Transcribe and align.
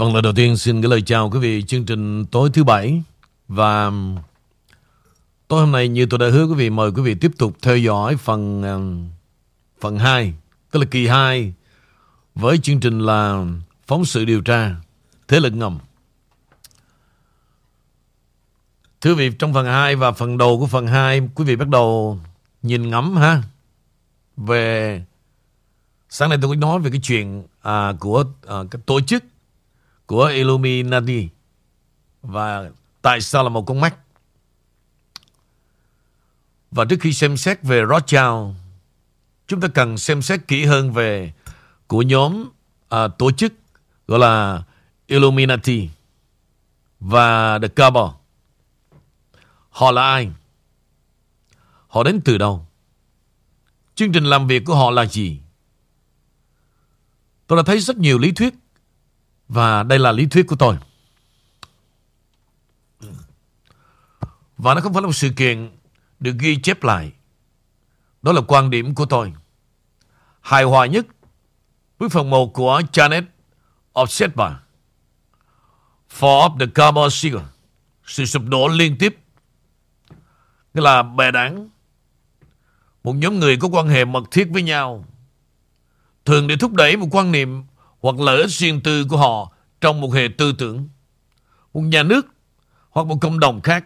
Vâng, 0.00 0.12
lời 0.12 0.22
đầu 0.22 0.32
tiên 0.32 0.56
xin 0.56 0.80
gửi 0.80 0.90
lời 0.90 1.02
chào 1.02 1.30
quý 1.30 1.38
vị 1.38 1.62
chương 1.62 1.84
trình 1.84 2.26
tối 2.26 2.50
thứ 2.52 2.64
bảy 2.64 3.02
và 3.48 3.90
tối 5.48 5.60
hôm 5.60 5.72
nay 5.72 5.88
như 5.88 6.06
tôi 6.06 6.18
đã 6.18 6.26
hứa 6.30 6.46
quý 6.46 6.54
vị 6.54 6.70
mời 6.70 6.90
quý 6.90 7.02
vị 7.02 7.14
tiếp 7.14 7.30
tục 7.38 7.56
theo 7.62 7.76
dõi 7.76 8.16
phần 8.16 8.62
à, 8.62 8.76
phần 9.80 9.98
2, 9.98 10.34
tức 10.70 10.80
là 10.80 10.86
kỳ 10.90 11.06
2 11.06 11.54
với 12.34 12.58
chương 12.58 12.80
trình 12.80 12.98
là 12.98 13.44
phóng 13.86 14.04
sự 14.04 14.24
điều 14.24 14.40
tra 14.40 14.74
thế 15.28 15.40
lực 15.40 15.52
ngầm. 15.52 15.78
Thưa 19.00 19.14
quý 19.14 19.28
vị, 19.28 19.36
trong 19.38 19.54
phần 19.54 19.66
2 19.66 19.96
và 19.96 20.12
phần 20.12 20.38
đầu 20.38 20.58
của 20.58 20.66
phần 20.66 20.86
2 20.86 21.28
quý 21.34 21.44
vị 21.44 21.56
bắt 21.56 21.68
đầu 21.68 22.18
nhìn 22.62 22.90
ngắm 22.90 23.16
ha 23.16 23.42
về 24.36 25.02
sáng 26.08 26.28
nay 26.28 26.38
tôi 26.42 26.50
có 26.50 26.56
nói 26.56 26.80
về 26.80 26.90
cái 26.90 27.00
chuyện 27.02 27.44
à, 27.62 27.92
của 28.00 28.24
à, 28.46 28.56
cái 28.70 28.82
tổ 28.86 29.00
chức 29.00 29.24
của 30.10 30.24
Illuminati 30.24 31.28
và 32.22 32.70
tại 33.02 33.20
sao 33.20 33.42
là 33.42 33.48
một 33.48 33.62
con 33.62 33.80
mắt. 33.80 33.96
Và 36.70 36.84
trước 36.84 36.96
khi 37.00 37.12
xem 37.12 37.36
xét 37.36 37.62
về 37.62 37.82
Rothschild, 37.90 38.56
chúng 39.46 39.60
ta 39.60 39.68
cần 39.68 39.98
xem 39.98 40.22
xét 40.22 40.48
kỹ 40.48 40.64
hơn 40.64 40.92
về 40.92 41.32
của 41.86 42.02
nhóm 42.02 42.50
à, 42.88 43.08
tổ 43.08 43.30
chức 43.30 43.52
gọi 44.06 44.18
là 44.18 44.62
Illuminati 45.06 45.90
và 47.00 47.58
The 47.58 47.68
Cabal. 47.68 48.06
Họ 49.70 49.90
là 49.90 50.02
ai? 50.02 50.30
Họ 51.88 52.02
đến 52.02 52.20
từ 52.24 52.38
đâu? 52.38 52.66
Chương 53.94 54.12
trình 54.12 54.24
làm 54.24 54.46
việc 54.46 54.62
của 54.64 54.74
họ 54.74 54.90
là 54.90 55.06
gì? 55.06 55.40
Tôi 57.46 57.56
đã 57.56 57.62
thấy 57.66 57.80
rất 57.80 57.96
nhiều 57.96 58.18
lý 58.18 58.32
thuyết 58.32 58.54
và 59.50 59.82
đây 59.82 59.98
là 59.98 60.12
lý 60.12 60.26
thuyết 60.26 60.46
của 60.46 60.56
tôi. 60.56 60.76
Và 64.56 64.74
nó 64.74 64.80
không 64.80 64.92
phải 64.92 65.02
là 65.02 65.06
một 65.06 65.12
sự 65.12 65.30
kiện 65.36 65.70
được 66.20 66.34
ghi 66.38 66.56
chép 66.62 66.84
lại. 66.84 67.12
Đó 68.22 68.32
là 68.32 68.40
quan 68.48 68.70
điểm 68.70 68.94
của 68.94 69.06
tôi. 69.06 69.32
Hài 70.40 70.64
hòa 70.64 70.86
nhất 70.86 71.06
với 71.98 72.08
phần 72.08 72.30
1 72.30 72.46
của 72.52 72.82
Janet 72.92 73.22
Obsetba. 74.00 74.60
Fall 76.18 76.48
of 76.48 76.58
the 76.58 76.66
Carbon 76.74 77.10
Seagull. 77.10 77.44
Sự 78.06 78.24
sụp 78.24 78.42
đổ 78.48 78.68
liên 78.68 78.96
tiếp. 78.98 79.18
Nghĩa 80.74 80.82
là 80.82 81.02
bè 81.02 81.30
đảng. 81.30 81.68
Một 83.04 83.12
nhóm 83.12 83.40
người 83.40 83.56
có 83.56 83.68
quan 83.68 83.88
hệ 83.88 84.04
mật 84.04 84.24
thiết 84.30 84.48
với 84.50 84.62
nhau. 84.62 85.04
Thường 86.24 86.46
để 86.46 86.56
thúc 86.56 86.72
đẩy 86.72 86.96
một 86.96 87.08
quan 87.10 87.32
niệm 87.32 87.64
hoặc 88.00 88.20
lợi 88.20 88.40
ích 88.40 88.50
riêng 88.50 88.80
tư 88.80 89.04
của 89.04 89.16
họ 89.16 89.52
trong 89.80 90.00
một 90.00 90.12
hệ 90.14 90.28
tư 90.38 90.52
tưởng, 90.52 90.88
một 91.74 91.80
nhà 91.80 92.02
nước 92.02 92.26
hoặc 92.90 93.06
một 93.06 93.16
cộng 93.20 93.40
đồng 93.40 93.60
khác. 93.60 93.84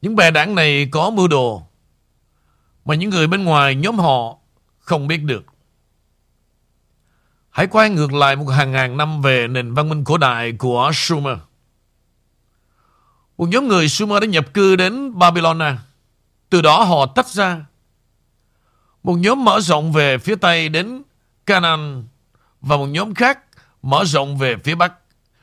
Những 0.00 0.16
bè 0.16 0.30
đảng 0.30 0.54
này 0.54 0.88
có 0.90 1.10
mưu 1.10 1.28
đồ 1.28 1.66
mà 2.84 2.94
những 2.94 3.10
người 3.10 3.26
bên 3.26 3.44
ngoài 3.44 3.74
nhóm 3.74 3.98
họ 3.98 4.36
không 4.78 5.06
biết 5.06 5.22
được. 5.24 5.44
Hãy 7.50 7.66
quay 7.66 7.90
ngược 7.90 8.12
lại 8.12 8.36
một 8.36 8.46
hàng 8.46 8.72
ngàn 8.72 8.96
năm 8.96 9.22
về 9.22 9.48
nền 9.48 9.74
văn 9.74 9.88
minh 9.88 10.04
cổ 10.04 10.18
đại 10.18 10.52
của 10.52 10.90
Sumer. 10.94 11.38
Một 13.38 13.48
nhóm 13.48 13.68
người 13.68 13.88
Sumer 13.88 14.22
đã 14.22 14.26
nhập 14.26 14.54
cư 14.54 14.76
đến 14.76 15.18
Babylon. 15.18 15.60
Từ 16.50 16.62
đó 16.62 16.84
họ 16.84 17.06
tách 17.06 17.28
ra. 17.28 17.64
Một 19.02 19.14
nhóm 19.14 19.44
mở 19.44 19.60
rộng 19.60 19.92
về 19.92 20.18
phía 20.18 20.36
Tây 20.36 20.68
đến 20.68 21.02
Canaan 21.46 22.04
và 22.62 22.76
một 22.76 22.86
nhóm 22.86 23.14
khác 23.14 23.38
mở 23.82 24.04
rộng 24.04 24.38
về 24.38 24.56
phía 24.64 24.74
Bắc 24.74 24.92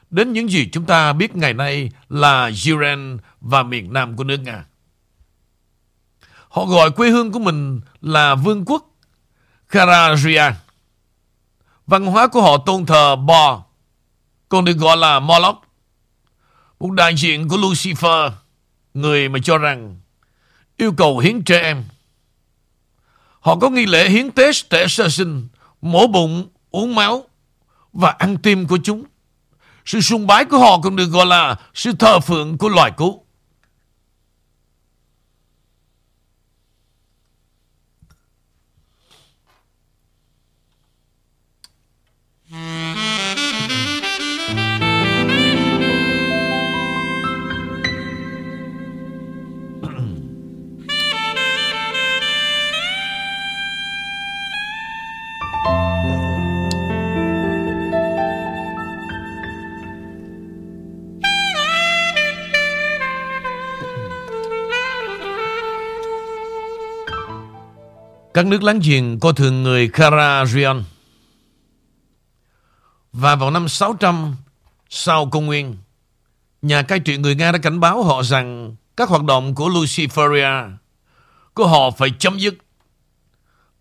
đến 0.09 0.33
những 0.33 0.51
gì 0.51 0.69
chúng 0.71 0.85
ta 0.85 1.13
biết 1.13 1.35
ngày 1.35 1.53
nay 1.53 1.91
là 2.09 2.51
Iran 2.65 3.17
và 3.41 3.63
miền 3.63 3.93
Nam 3.93 4.15
của 4.15 4.23
nước 4.23 4.37
Nga. 4.37 4.65
Họ 6.49 6.65
gọi 6.65 6.91
quê 6.91 7.09
hương 7.09 7.31
của 7.31 7.39
mình 7.39 7.81
là 8.01 8.35
vương 8.35 8.65
quốc 8.65 8.85
Kararia. 9.69 10.43
Văn 11.87 12.05
hóa 12.05 12.27
của 12.27 12.41
họ 12.41 12.57
tôn 12.57 12.85
thờ 12.85 13.15
Bo, 13.15 13.65
còn 14.49 14.65
được 14.65 14.77
gọi 14.77 14.97
là 14.97 15.19
Moloch. 15.19 15.63
Một 16.79 16.91
đại 16.91 17.15
diện 17.15 17.47
của 17.47 17.57
Lucifer, 17.57 18.31
người 18.93 19.29
mà 19.29 19.39
cho 19.43 19.57
rằng 19.57 19.99
yêu 20.77 20.93
cầu 20.97 21.19
hiến 21.19 21.41
trẻ 21.43 21.61
em. 21.61 21.83
Họ 23.39 23.55
có 23.55 23.69
nghi 23.69 23.85
lễ 23.85 24.09
hiến 24.09 24.31
tế 24.31 24.51
trẻ 24.69 24.87
sơ 24.87 25.09
sinh, 25.09 25.47
mổ 25.81 26.07
bụng, 26.07 26.47
uống 26.71 26.95
máu 26.95 27.23
và 27.93 28.09
ăn 28.09 28.37
tim 28.37 28.67
của 28.67 28.77
chúng. 28.83 29.03
Sự 29.85 30.01
sùng 30.01 30.27
bái 30.27 30.45
của 30.45 30.57
họ 30.57 30.79
còn 30.83 30.95
được 30.95 31.05
gọi 31.05 31.25
là 31.25 31.55
sự 31.73 31.91
thờ 31.99 32.19
phượng 32.19 32.57
của 32.57 32.69
loài 32.69 32.91
cũ. 32.97 33.25
Các 68.39 68.45
nước 68.45 68.63
láng 68.63 68.79
giềng 68.83 69.19
coi 69.19 69.33
thường 69.33 69.63
người 69.63 69.87
Karajian. 69.87 70.83
Và 73.13 73.35
vào 73.35 73.51
năm 73.51 73.67
600 73.67 74.35
sau 74.89 75.29
công 75.29 75.45
nguyên, 75.45 75.77
nhà 76.61 76.81
cai 76.81 76.99
trị 76.99 77.17
người 77.17 77.35
Nga 77.35 77.51
đã 77.51 77.57
cảnh 77.57 77.79
báo 77.79 78.03
họ 78.03 78.23
rằng 78.23 78.75
các 78.97 79.09
hoạt 79.09 79.23
động 79.23 79.55
của 79.55 79.69
Luciferia 79.69 80.71
của 81.53 81.67
họ 81.67 81.91
phải 81.91 82.09
chấm 82.19 82.37
dứt. 82.39 82.53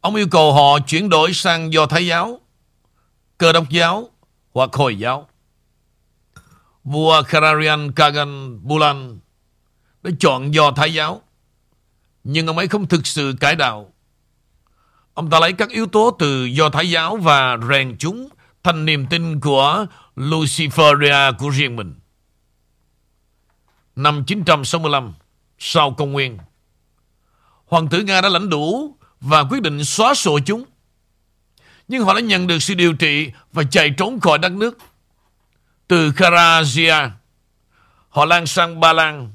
Ông 0.00 0.14
yêu 0.14 0.26
cầu 0.30 0.52
họ 0.52 0.78
chuyển 0.78 1.08
đổi 1.08 1.32
sang 1.32 1.72
Do 1.72 1.86
Thái 1.86 2.06
giáo, 2.06 2.40
Cơ 3.38 3.52
đốc 3.52 3.68
giáo 3.68 4.10
hoặc 4.54 4.70
Hồi 4.72 4.98
giáo. 4.98 5.28
Vua 6.84 7.22
Kararian 7.22 7.92
Kagan 7.92 8.60
Bulan 8.62 9.18
đã 10.02 10.10
chọn 10.20 10.54
Do 10.54 10.70
Thái 10.70 10.94
giáo, 10.94 11.22
nhưng 12.24 12.46
ông 12.46 12.58
ấy 12.58 12.68
không 12.68 12.86
thực 12.86 13.06
sự 13.06 13.34
cải 13.40 13.56
đạo 13.56 13.92
Ông 15.18 15.30
ta 15.30 15.40
lấy 15.40 15.52
các 15.52 15.68
yếu 15.68 15.86
tố 15.86 16.16
từ 16.18 16.44
Do 16.44 16.70
Thái 16.70 16.90
giáo 16.90 17.16
và 17.16 17.56
rèn 17.70 17.96
chúng 17.98 18.28
thành 18.62 18.84
niềm 18.84 19.06
tin 19.06 19.40
của 19.40 19.86
Luciferia 20.16 21.32
của 21.38 21.48
riêng 21.48 21.76
mình. 21.76 21.94
Năm 23.96 24.24
965, 24.26 25.14
sau 25.58 25.90
công 25.90 26.12
nguyên, 26.12 26.38
Hoàng 27.66 27.88
tử 27.88 28.00
Nga 28.00 28.20
đã 28.20 28.28
lãnh 28.28 28.48
đủ 28.48 28.96
và 29.20 29.44
quyết 29.44 29.62
định 29.62 29.84
xóa 29.84 30.14
sổ 30.14 30.38
chúng. 30.46 30.64
Nhưng 31.88 32.04
họ 32.04 32.14
đã 32.14 32.20
nhận 32.20 32.46
được 32.46 32.62
sự 32.62 32.74
điều 32.74 32.92
trị 32.92 33.30
và 33.52 33.62
chạy 33.70 33.90
trốn 33.90 34.20
khỏi 34.20 34.38
đất 34.38 34.52
nước. 34.52 34.78
Từ 35.88 36.10
Karazia, 36.10 37.10
họ 38.08 38.24
lan 38.24 38.46
sang 38.46 38.80
Ba 38.80 38.92
Lan, 38.92 39.32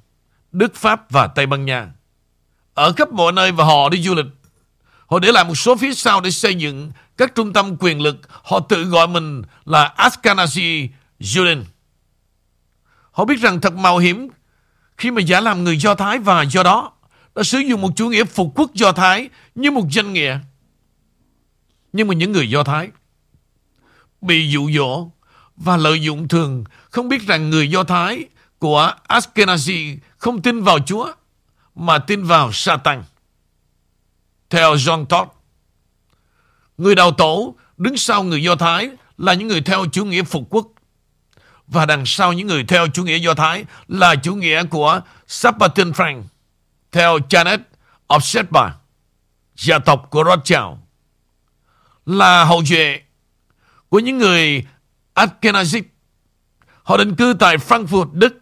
Đức 0.51 0.75
Pháp 0.75 1.11
và 1.11 1.27
Tây 1.27 1.45
Ban 1.45 1.65
Nha. 1.65 1.87
Ở 2.73 2.93
khắp 2.93 3.11
mọi 3.11 3.31
nơi 3.31 3.51
và 3.51 3.65
họ 3.65 3.89
đi 3.89 4.03
du 4.03 4.15
lịch 4.15 4.27
Họ 5.07 5.19
để 5.19 5.31
lại 5.31 5.43
một 5.43 5.55
số 5.55 5.75
phía 5.75 5.93
sau 5.93 6.21
để 6.21 6.31
xây 6.31 6.55
dựng 6.55 6.91
các 7.17 7.35
trung 7.35 7.53
tâm 7.53 7.75
quyền 7.79 8.01
lực. 8.01 8.17
Họ 8.29 8.59
tự 8.59 8.83
gọi 8.83 9.07
mình 9.07 9.41
là 9.65 9.93
Ashkenazi 9.97 10.87
Juden. 11.19 11.63
Họ 13.11 13.25
biết 13.25 13.39
rằng 13.39 13.61
thật 13.61 13.73
mạo 13.73 13.97
hiểm 13.97 14.27
khi 14.97 15.11
mà 15.11 15.21
giả 15.21 15.39
làm 15.39 15.63
người 15.63 15.77
Do 15.77 15.95
Thái 15.95 16.19
và 16.19 16.41
do 16.43 16.63
đó 16.63 16.91
đã 17.35 17.43
sử 17.43 17.57
dụng 17.57 17.81
một 17.81 17.89
chủ 17.95 18.09
nghĩa 18.09 18.23
phục 18.23 18.51
quốc 18.55 18.73
Do 18.73 18.91
Thái 18.91 19.29
như 19.55 19.71
một 19.71 19.85
danh 19.91 20.13
nghĩa. 20.13 20.39
Nhưng 21.93 22.07
mà 22.07 22.13
những 22.13 22.31
người 22.31 22.49
Do 22.49 22.63
Thái 22.63 22.89
bị 24.21 24.51
dụ 24.51 24.71
dỗ 24.71 25.07
và 25.55 25.77
lợi 25.77 26.01
dụng 26.01 26.27
thường, 26.27 26.63
không 26.89 27.09
biết 27.09 27.27
rằng 27.27 27.49
người 27.49 27.69
Do 27.69 27.83
Thái 27.83 28.25
của 28.59 28.93
Ashkenazi 29.07 29.97
không 30.17 30.41
tin 30.41 30.61
vào 30.61 30.79
Chúa, 30.79 31.13
mà 31.75 31.99
tin 31.99 32.23
vào 32.23 32.51
Satan. 32.51 33.03
Theo 34.53 34.75
John 34.75 35.05
Todd, 35.05 35.29
người 36.77 36.95
đào 36.95 37.11
tổ 37.11 37.55
đứng 37.77 37.97
sau 37.97 38.23
người 38.23 38.43
Do 38.43 38.55
Thái 38.55 38.89
là 39.17 39.33
những 39.33 39.47
người 39.47 39.61
theo 39.61 39.85
chủ 39.91 40.05
nghĩa 40.05 40.23
phục 40.23 40.47
quốc. 40.49 40.67
Và 41.67 41.85
đằng 41.85 42.05
sau 42.05 42.33
những 42.33 42.47
người 42.47 42.63
theo 42.63 42.87
chủ 42.87 43.03
nghĩa 43.03 43.17
Do 43.17 43.33
Thái 43.33 43.65
là 43.87 44.15
chủ 44.15 44.35
nghĩa 44.35 44.63
của 44.63 45.01
Sabatin 45.27 45.91
Frank, 45.91 46.23
theo 46.91 47.17
Janet 47.17 47.57
Obsetba, 48.15 48.75
gia 49.55 49.79
tộc 49.79 50.07
của 50.09 50.23
Rothschild, 50.23 50.77
là 52.05 52.43
hậu 52.43 52.65
duệ 52.65 53.01
của 53.89 53.99
những 53.99 54.17
người 54.17 54.65
Ashkenazic. 55.15 55.83
Họ 56.83 56.97
định 56.97 57.15
cư 57.15 57.33
tại 57.39 57.57
Frankfurt, 57.57 58.09
Đức 58.13 58.33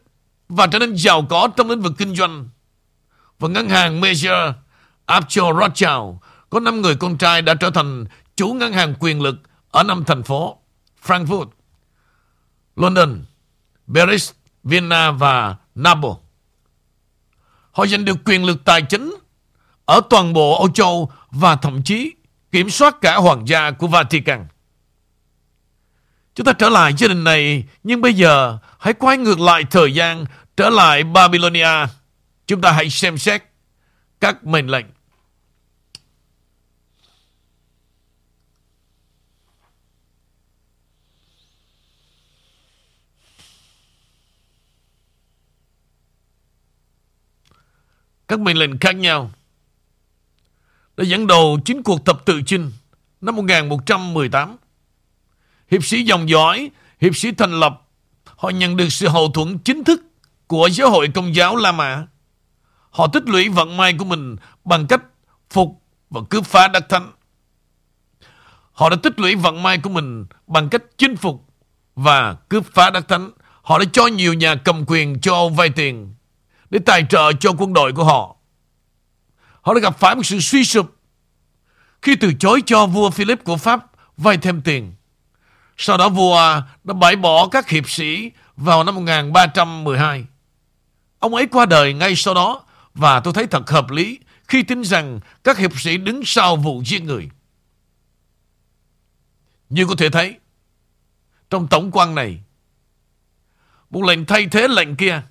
và 0.49 0.67
trở 0.67 0.79
nên 0.79 0.95
giàu 0.95 1.25
có 1.29 1.49
trong 1.57 1.69
lĩnh 1.69 1.81
vực 1.81 1.93
kinh 1.97 2.15
doanh. 2.15 2.49
Và 3.39 3.47
ngân 3.47 3.69
hàng 3.69 4.01
Major 4.01 4.53
Archer 5.05 5.45
Rothschild 5.61 6.15
có 6.49 6.59
5 6.59 6.81
người 6.81 6.95
con 6.95 7.17
trai 7.17 7.41
đã 7.41 7.53
trở 7.53 7.69
thành 7.69 8.05
chủ 8.35 8.53
ngân 8.53 8.73
hàng 8.73 8.93
quyền 8.99 9.21
lực 9.21 9.35
ở 9.71 9.83
năm 9.83 10.03
thành 10.07 10.23
phố 10.23 10.57
Frankfurt, 11.05 11.47
London, 12.75 13.23
Paris, 13.93 14.31
Vienna 14.63 15.11
và 15.11 15.55
Naples. 15.75 16.15
Họ 17.71 17.87
giành 17.87 18.05
được 18.05 18.17
quyền 18.25 18.45
lực 18.45 18.65
tài 18.65 18.81
chính 18.81 19.15
ở 19.85 20.01
toàn 20.09 20.33
bộ 20.33 20.57
Âu 20.57 20.69
Châu 20.69 21.11
và 21.31 21.55
thậm 21.55 21.83
chí 21.83 22.11
kiểm 22.51 22.69
soát 22.69 23.01
cả 23.01 23.15
hoàng 23.15 23.47
gia 23.47 23.71
của 23.71 23.87
Vatican. 23.87 24.47
Chúng 26.35 26.45
ta 26.45 26.53
trở 26.53 26.69
lại 26.69 26.93
gia 26.97 27.07
đình 27.07 27.23
này, 27.23 27.63
nhưng 27.83 28.01
bây 28.01 28.13
giờ 28.13 28.57
hãy 28.79 28.93
quay 28.93 29.17
ngược 29.17 29.39
lại 29.39 29.63
thời 29.71 29.93
gian 29.93 30.25
trở 30.57 30.69
lại 30.69 31.03
Babylonia. 31.03 31.85
Chúng 32.47 32.61
ta 32.61 32.71
hãy 32.71 32.89
xem 32.89 33.17
xét 33.17 33.43
các 34.21 34.45
mệnh 34.45 34.67
lệnh. 34.67 34.85
Các 48.27 48.39
mệnh 48.39 48.57
lệnh 48.57 48.79
khác 48.79 48.95
nhau 48.95 49.31
đã 50.97 51.03
dẫn 51.03 51.27
đầu 51.27 51.59
chính 51.65 51.83
cuộc 51.83 52.05
tập 52.05 52.21
tự 52.25 52.41
chinh 52.45 52.71
năm 53.21 53.35
1118. 53.35 54.57
Hiệp 55.71 55.85
sĩ 55.85 56.03
dòng 56.03 56.29
dõi, 56.29 56.71
hiệp 57.01 57.15
sĩ 57.15 57.31
thành 57.31 57.59
lập, 57.59 57.87
họ 58.25 58.49
nhận 58.49 58.77
được 58.77 58.89
sự 58.89 59.07
hậu 59.07 59.31
thuẫn 59.31 59.59
chính 59.59 59.83
thức 59.83 60.01
của 60.47 60.69
giáo 60.71 60.91
hội 60.91 61.09
công 61.13 61.35
giáo 61.35 61.55
La 61.55 61.71
Mã. 61.71 62.07
Họ 62.91 63.07
tích 63.07 63.23
lũy 63.25 63.49
vận 63.49 63.77
may 63.77 63.93
của 63.93 64.05
mình 64.05 64.35
bằng 64.65 64.87
cách 64.87 65.01
phục 65.49 65.81
và 66.09 66.21
cướp 66.29 66.45
phá 66.45 66.67
đất 66.67 66.89
thánh. 66.89 67.11
Họ 68.71 68.89
đã 68.89 68.95
tích 69.03 69.19
lũy 69.19 69.35
vận 69.35 69.63
may 69.63 69.77
của 69.77 69.89
mình 69.89 70.25
bằng 70.47 70.69
cách 70.69 70.81
chinh 70.97 71.15
phục 71.15 71.45
và 71.95 72.33
cướp 72.33 72.65
phá 72.73 72.89
đất 72.89 73.07
thánh. 73.07 73.31
Họ 73.61 73.79
đã 73.79 73.85
cho 73.93 74.07
nhiều 74.07 74.33
nhà 74.33 74.55
cầm 74.55 74.83
quyền 74.87 75.19
cho 75.19 75.49
vay 75.49 75.69
tiền 75.69 76.15
để 76.69 76.79
tài 76.85 77.05
trợ 77.09 77.33
cho 77.33 77.51
quân 77.57 77.73
đội 77.73 77.93
của 77.93 78.03
họ. 78.03 78.35
Họ 79.61 79.73
đã 79.73 79.79
gặp 79.79 79.99
phải 79.99 80.15
một 80.15 80.23
sự 80.25 80.39
suy 80.39 80.63
sụp 80.63 80.95
khi 82.01 82.15
từ 82.15 82.33
chối 82.33 82.61
cho 82.65 82.85
vua 82.85 83.09
Philip 83.09 83.43
của 83.43 83.57
Pháp 83.57 83.85
vay 84.17 84.37
thêm 84.37 84.61
tiền. 84.61 84.93
Sau 85.77 85.97
đó 85.97 86.09
vua 86.09 86.61
đã 86.83 86.93
bãi 86.93 87.15
bỏ 87.15 87.47
các 87.47 87.69
hiệp 87.69 87.89
sĩ 87.89 88.31
vào 88.57 88.83
năm 88.83 88.95
1312. 88.95 90.25
Ông 91.19 91.35
ấy 91.35 91.47
qua 91.47 91.65
đời 91.65 91.93
ngay 91.93 92.15
sau 92.15 92.33
đó 92.33 92.63
và 92.93 93.19
tôi 93.19 93.33
thấy 93.33 93.47
thật 93.47 93.69
hợp 93.69 93.89
lý 93.91 94.19
khi 94.47 94.63
tin 94.63 94.83
rằng 94.83 95.19
các 95.43 95.57
hiệp 95.57 95.79
sĩ 95.79 95.97
đứng 95.97 96.21
sau 96.25 96.55
vụ 96.55 96.83
giết 96.85 97.03
người. 97.03 97.29
Như 99.69 99.85
có 99.85 99.95
thể 99.97 100.09
thấy, 100.09 100.39
trong 101.49 101.67
tổng 101.67 101.89
quan 101.91 102.15
này, 102.15 102.41
một 103.89 104.03
lệnh 104.03 104.25
thay 104.25 104.47
thế 104.51 104.67
lệnh 104.67 104.95
kia, 104.95 105.21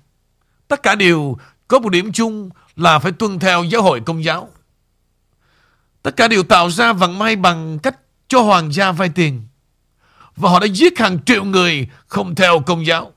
tất 0.67 0.83
cả 0.83 0.95
đều 0.95 1.37
có 1.67 1.79
một 1.79 1.89
điểm 1.89 2.11
chung 2.11 2.49
là 2.75 2.99
phải 2.99 3.11
tuân 3.11 3.39
theo 3.39 3.63
giáo 3.63 3.81
hội 3.81 4.01
công 4.05 4.23
giáo. 4.23 4.49
Tất 6.01 6.15
cả 6.17 6.27
đều 6.27 6.43
tạo 6.43 6.69
ra 6.69 6.93
vận 6.93 7.19
may 7.19 7.35
bằng 7.35 7.79
cách 7.79 7.99
cho 8.27 8.41
hoàng 8.41 8.73
gia 8.73 8.91
vay 8.91 9.09
tiền. 9.09 9.47
Và 10.35 10.49
họ 10.49 10.59
đã 10.59 10.67
giết 10.67 10.99
hàng 10.99 11.23
triệu 11.25 11.43
người 11.43 11.87
không 12.07 12.35
theo 12.35 12.59
công 12.59 12.85
giáo. 12.85 13.11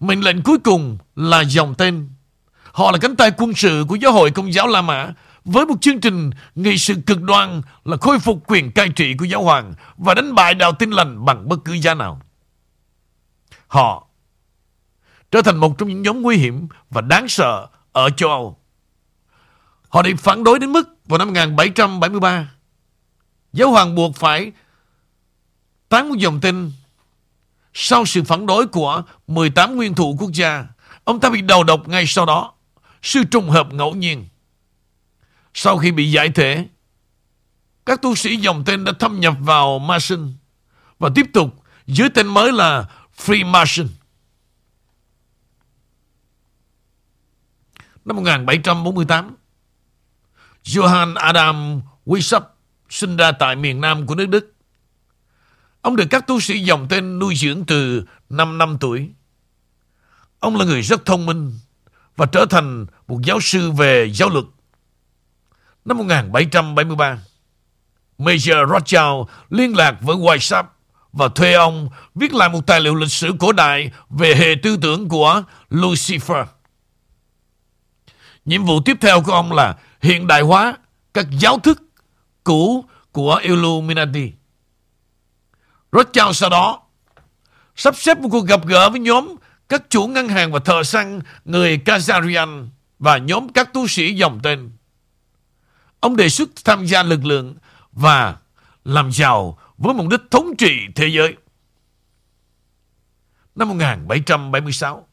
Mệnh 0.00 0.20
lệnh 0.20 0.42
cuối 0.42 0.58
cùng 0.58 0.98
là 1.16 1.40
dòng 1.40 1.74
tên. 1.74 2.08
Họ 2.72 2.92
là 2.92 2.98
cánh 2.98 3.16
tay 3.16 3.30
quân 3.36 3.54
sự 3.54 3.84
của 3.88 3.94
giáo 3.94 4.12
hội 4.12 4.30
công 4.30 4.52
giáo 4.52 4.66
La 4.66 4.82
Mã 4.82 5.12
với 5.44 5.66
một 5.66 5.74
chương 5.80 6.00
trình 6.00 6.30
nghị 6.54 6.78
sự 6.78 6.94
cực 7.06 7.22
đoan 7.22 7.62
là 7.84 7.96
khôi 8.00 8.18
phục 8.18 8.42
quyền 8.46 8.72
cai 8.72 8.88
trị 8.88 9.14
của 9.18 9.24
giáo 9.24 9.42
hoàng 9.42 9.74
và 9.96 10.14
đánh 10.14 10.34
bại 10.34 10.54
đạo 10.54 10.72
tin 10.72 10.90
lành 10.90 11.24
bằng 11.24 11.48
bất 11.48 11.64
cứ 11.64 11.72
giá 11.72 11.94
nào. 11.94 12.20
Họ 13.66 14.06
trở 15.30 15.42
thành 15.42 15.56
một 15.56 15.78
trong 15.78 15.88
những 15.88 16.02
nhóm 16.02 16.22
nguy 16.22 16.36
hiểm 16.36 16.68
và 16.90 17.00
đáng 17.00 17.28
sợ 17.28 17.66
ở 17.92 18.10
châu 18.10 18.30
Âu. 18.30 18.58
Họ 19.88 20.02
bị 20.02 20.14
phản 20.14 20.44
đối 20.44 20.58
đến 20.58 20.72
mức 20.72 20.88
vào 21.06 21.18
năm 21.18 21.28
1773, 21.28 22.48
giáo 23.52 23.70
hoàng 23.70 23.94
buộc 23.94 24.16
phải 24.16 24.52
tán 25.88 26.08
một 26.08 26.14
dòng 26.18 26.40
tin 26.40 26.72
sau 27.74 28.04
sự 28.04 28.22
phản 28.22 28.46
đối 28.46 28.66
của 28.66 29.02
18 29.26 29.76
nguyên 29.76 29.94
thủ 29.94 30.16
quốc 30.18 30.30
gia. 30.32 30.66
Ông 31.04 31.20
ta 31.20 31.30
bị 31.30 31.42
đầu 31.42 31.64
độc 31.64 31.88
ngay 31.88 32.04
sau 32.06 32.26
đó. 32.26 32.52
Sự 33.02 33.24
trùng 33.24 33.50
hợp 33.50 33.72
ngẫu 33.72 33.94
nhiên. 33.94 34.28
Sau 35.54 35.78
khi 35.78 35.92
bị 35.92 36.10
giải 36.10 36.30
thể, 36.30 36.68
các 37.86 38.02
tu 38.02 38.14
sĩ 38.14 38.36
dòng 38.36 38.64
tên 38.66 38.84
đã 38.84 38.92
thâm 38.98 39.20
nhập 39.20 39.34
vào 39.40 39.78
Mason 39.78 40.32
và 40.98 41.10
tiếp 41.14 41.26
tục 41.32 41.64
dưới 41.86 42.08
tên 42.08 42.26
mới 42.26 42.52
là 42.52 42.88
Freemason. 43.16 43.88
Năm 48.04 48.16
1748, 48.16 49.36
Johann 50.64 51.14
Adam 51.16 51.82
Weishaupt 52.06 52.46
sinh 52.90 53.16
ra 53.16 53.32
tại 53.32 53.56
miền 53.56 53.80
Nam 53.80 54.06
của 54.06 54.14
nước 54.14 54.26
Đức. 54.26 54.54
Ông 55.80 55.96
được 55.96 56.06
các 56.10 56.26
tu 56.26 56.40
sĩ 56.40 56.58
dòng 56.58 56.86
tên 56.90 57.18
nuôi 57.18 57.34
dưỡng 57.36 57.64
từ 57.66 58.04
5 58.28 58.58
năm 58.58 58.76
tuổi. 58.80 59.10
Ông 60.38 60.56
là 60.56 60.64
người 60.64 60.82
rất 60.82 61.04
thông 61.04 61.26
minh 61.26 61.58
và 62.16 62.26
trở 62.26 62.46
thành 62.46 62.86
một 63.08 63.18
giáo 63.22 63.40
sư 63.40 63.70
về 63.70 64.10
giáo 64.14 64.28
luật. 64.28 64.44
Năm 65.84 65.98
1773, 65.98 67.18
Major 68.18 68.70
Rothschild 68.70 69.28
liên 69.50 69.76
lạc 69.76 69.96
với 70.00 70.16
Weishaupt 70.16 70.64
và 71.12 71.28
thuê 71.28 71.52
ông 71.52 71.88
viết 72.14 72.34
lại 72.34 72.48
một 72.48 72.66
tài 72.66 72.80
liệu 72.80 72.94
lịch 72.94 73.10
sử 73.10 73.32
cổ 73.38 73.52
đại 73.52 73.92
về 74.10 74.34
hệ 74.34 74.54
tư 74.62 74.76
tưởng 74.82 75.08
của 75.08 75.42
Lucifer. 75.70 76.44
Nhiệm 78.44 78.64
vụ 78.64 78.80
tiếp 78.84 78.96
theo 79.00 79.22
của 79.22 79.32
ông 79.32 79.52
là 79.52 79.76
hiện 80.00 80.26
đại 80.26 80.40
hóa 80.40 80.76
các 81.14 81.26
giáo 81.30 81.58
thức 81.58 81.82
cũ 82.44 82.84
của 83.12 83.40
Illuminati. 83.42 84.32
Rothschild 85.92 86.36
sau 86.36 86.50
đó 86.50 86.82
sắp 87.76 87.96
xếp 87.96 88.18
một 88.18 88.28
cuộc 88.32 88.46
gặp 88.46 88.66
gỡ 88.66 88.90
với 88.90 89.00
nhóm 89.00 89.36
các 89.72 89.90
chủ 89.90 90.06
ngân 90.06 90.28
hàng 90.28 90.52
và 90.52 90.58
thợ 90.58 90.82
săn 90.82 91.20
người 91.44 91.78
Kazarian 91.84 92.68
và 92.98 93.18
nhóm 93.18 93.48
các 93.48 93.72
tu 93.72 93.86
sĩ 93.86 94.14
dòng 94.14 94.40
tên. 94.42 94.70
Ông 96.00 96.16
đề 96.16 96.28
xuất 96.28 96.48
tham 96.64 96.86
gia 96.86 97.02
lực 97.02 97.24
lượng 97.24 97.54
và 97.92 98.36
làm 98.84 99.12
giàu 99.12 99.58
với 99.78 99.94
mục 99.94 100.08
đích 100.08 100.20
thống 100.30 100.56
trị 100.58 100.86
thế 100.94 101.06
giới. 101.06 101.36
Năm 103.54 103.68
1776, 103.68 105.06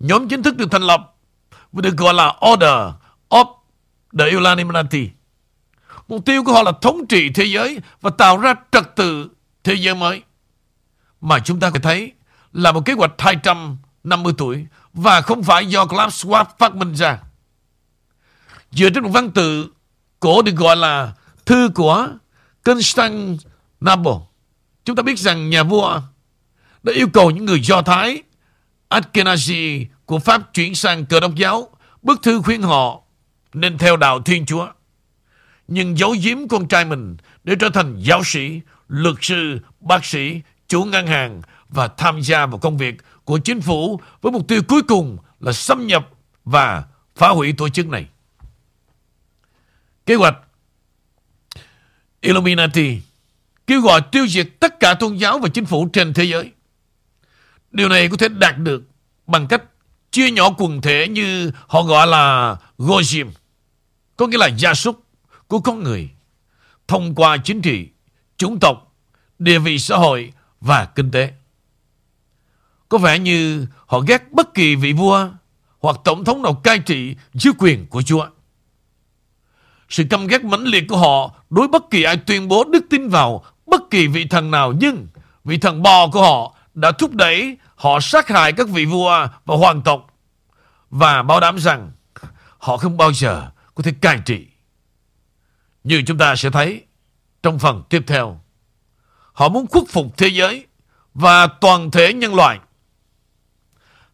nhóm 0.00 0.28
chính 0.28 0.42
thức 0.42 0.56
được 0.56 0.70
thành 0.70 0.82
lập 0.82 1.14
và 1.72 1.80
được 1.82 1.96
gọi 1.96 2.14
là 2.14 2.34
Order 2.52 2.94
of 3.28 3.54
the 4.18 4.24
Illuminati. 4.26 5.10
Mục 6.08 6.24
tiêu 6.24 6.44
của 6.44 6.52
họ 6.52 6.62
là 6.62 6.72
thống 6.82 7.06
trị 7.06 7.30
thế 7.34 7.44
giới 7.44 7.80
và 8.00 8.10
tạo 8.10 8.38
ra 8.38 8.54
trật 8.72 8.96
tự 8.96 9.28
thế 9.64 9.74
giới 9.74 9.94
mới. 9.94 10.22
Mà 11.20 11.38
chúng 11.38 11.60
ta 11.60 11.70
có 11.70 11.78
thể 11.78 11.80
thấy 11.82 12.12
là 12.56 12.72
một 12.72 12.80
kế 12.84 12.92
hoạch 12.92 13.12
250 13.18 14.32
tuổi 14.38 14.66
và 14.92 15.20
không 15.20 15.42
phải 15.42 15.66
do 15.66 15.86
Klaus 15.86 16.26
Schwab 16.26 16.44
phát 16.58 16.74
minh 16.74 16.94
ra. 16.94 17.18
Dựa 18.70 18.90
trên 18.90 19.02
một 19.02 19.10
văn 19.12 19.30
tự 19.30 19.70
cổ 20.20 20.42
được 20.42 20.56
gọi 20.56 20.76
là 20.76 21.12
Thư 21.46 21.68
của 21.74 22.08
Constantinople. 22.64 24.12
Chúng 24.84 24.96
ta 24.96 25.02
biết 25.02 25.18
rằng 25.18 25.50
nhà 25.50 25.62
vua 25.62 26.00
đã 26.82 26.92
yêu 26.92 27.08
cầu 27.12 27.30
những 27.30 27.44
người 27.44 27.60
Do 27.60 27.82
Thái 27.82 28.22
Ashkenazi 28.90 29.86
của 30.06 30.18
Pháp 30.18 30.54
chuyển 30.54 30.74
sang 30.74 31.06
cơ 31.06 31.20
đốc 31.20 31.34
giáo. 31.34 31.68
Bức 32.02 32.22
thư 32.22 32.42
khuyên 32.42 32.62
họ 32.62 33.00
nên 33.54 33.78
theo 33.78 33.96
đạo 33.96 34.22
Thiên 34.22 34.46
Chúa. 34.46 34.68
Nhưng 35.68 35.98
giấu 35.98 36.16
giếm 36.22 36.48
con 36.48 36.68
trai 36.68 36.84
mình 36.84 37.16
để 37.44 37.54
trở 37.60 37.68
thành 37.68 37.96
giáo 37.98 38.24
sĩ, 38.24 38.60
luật 38.88 39.16
sư, 39.20 39.58
bác 39.80 40.04
sĩ, 40.04 40.40
chủ 40.68 40.84
ngân 40.84 41.06
hàng 41.06 41.42
và 41.68 41.88
tham 41.88 42.20
gia 42.20 42.46
vào 42.46 42.58
công 42.58 42.76
việc 42.76 42.96
của 43.24 43.38
chính 43.38 43.60
phủ 43.60 44.00
với 44.22 44.32
mục 44.32 44.48
tiêu 44.48 44.62
cuối 44.68 44.82
cùng 44.82 45.18
là 45.40 45.52
xâm 45.52 45.86
nhập 45.86 46.08
và 46.44 46.84
phá 47.14 47.28
hủy 47.28 47.52
tổ 47.52 47.68
chức 47.68 47.86
này. 47.86 48.06
Kế 50.06 50.14
hoạch 50.14 50.36
Illuminati 52.20 53.00
kêu 53.66 53.80
gọi 53.80 54.00
tiêu 54.12 54.26
diệt 54.28 54.48
tất 54.60 54.80
cả 54.80 54.94
tôn 54.94 55.16
giáo 55.16 55.38
và 55.38 55.48
chính 55.48 55.64
phủ 55.64 55.88
trên 55.92 56.14
thế 56.14 56.24
giới. 56.24 56.52
Điều 57.70 57.88
này 57.88 58.08
có 58.08 58.16
thể 58.16 58.28
đạt 58.28 58.58
được 58.58 58.82
bằng 59.26 59.46
cách 59.46 59.62
chia 60.10 60.30
nhỏ 60.30 60.54
quần 60.58 60.80
thể 60.80 61.08
như 61.08 61.52
họ 61.66 61.82
gọi 61.82 62.06
là 62.06 62.56
Gojim, 62.78 63.30
có 64.16 64.26
nghĩa 64.26 64.38
là 64.38 64.46
gia 64.46 64.74
súc 64.74 65.04
của 65.48 65.60
con 65.60 65.82
người, 65.82 66.10
thông 66.88 67.14
qua 67.14 67.36
chính 67.36 67.62
trị, 67.62 67.88
chủng 68.36 68.60
tộc, 68.60 68.94
địa 69.38 69.58
vị 69.58 69.78
xã 69.78 69.96
hội 69.96 70.32
và 70.60 70.84
kinh 70.84 71.10
tế 71.10 71.32
có 72.88 72.98
vẻ 72.98 73.18
như 73.18 73.66
họ 73.86 74.00
ghét 74.00 74.32
bất 74.32 74.54
kỳ 74.54 74.74
vị 74.74 74.92
vua 74.92 75.28
hoặc 75.78 75.96
tổng 76.04 76.24
thống 76.24 76.42
nào 76.42 76.54
cai 76.54 76.78
trị 76.78 77.16
dưới 77.34 77.52
quyền 77.58 77.86
của 77.86 78.02
Chúa. 78.02 78.26
Sự 79.88 80.04
căm 80.10 80.26
ghét 80.26 80.44
mãnh 80.44 80.64
liệt 80.64 80.84
của 80.88 80.96
họ 80.96 81.34
đối 81.50 81.68
bất 81.68 81.90
kỳ 81.90 82.02
ai 82.02 82.16
tuyên 82.16 82.48
bố 82.48 82.64
đức 82.64 82.84
tin 82.90 83.08
vào 83.08 83.44
bất 83.66 83.80
kỳ 83.90 84.06
vị 84.06 84.26
thần 84.30 84.50
nào, 84.50 84.72
nhưng 84.80 85.06
vị 85.44 85.58
thần 85.58 85.82
bò 85.82 86.08
của 86.08 86.22
họ 86.22 86.54
đã 86.74 86.92
thúc 86.92 87.14
đẩy 87.14 87.56
họ 87.74 88.00
sát 88.00 88.28
hại 88.28 88.52
các 88.52 88.68
vị 88.68 88.84
vua 88.84 89.28
và 89.44 89.56
hoàng 89.56 89.82
tộc 89.82 90.06
và 90.90 91.22
bảo 91.22 91.40
đảm 91.40 91.56
rằng 91.58 91.92
họ 92.58 92.76
không 92.76 92.96
bao 92.96 93.12
giờ 93.12 93.50
có 93.74 93.82
thể 93.82 93.92
cai 94.00 94.18
trị. 94.24 94.46
Như 95.84 96.02
chúng 96.06 96.18
ta 96.18 96.36
sẽ 96.36 96.50
thấy 96.50 96.82
trong 97.42 97.58
phần 97.58 97.82
tiếp 97.88 98.02
theo. 98.06 98.40
Họ 99.32 99.48
muốn 99.48 99.66
khuất 99.66 99.84
phục 99.88 100.16
thế 100.16 100.28
giới 100.28 100.66
và 101.14 101.46
toàn 101.46 101.90
thể 101.90 102.12
nhân 102.12 102.34
loại. 102.34 102.58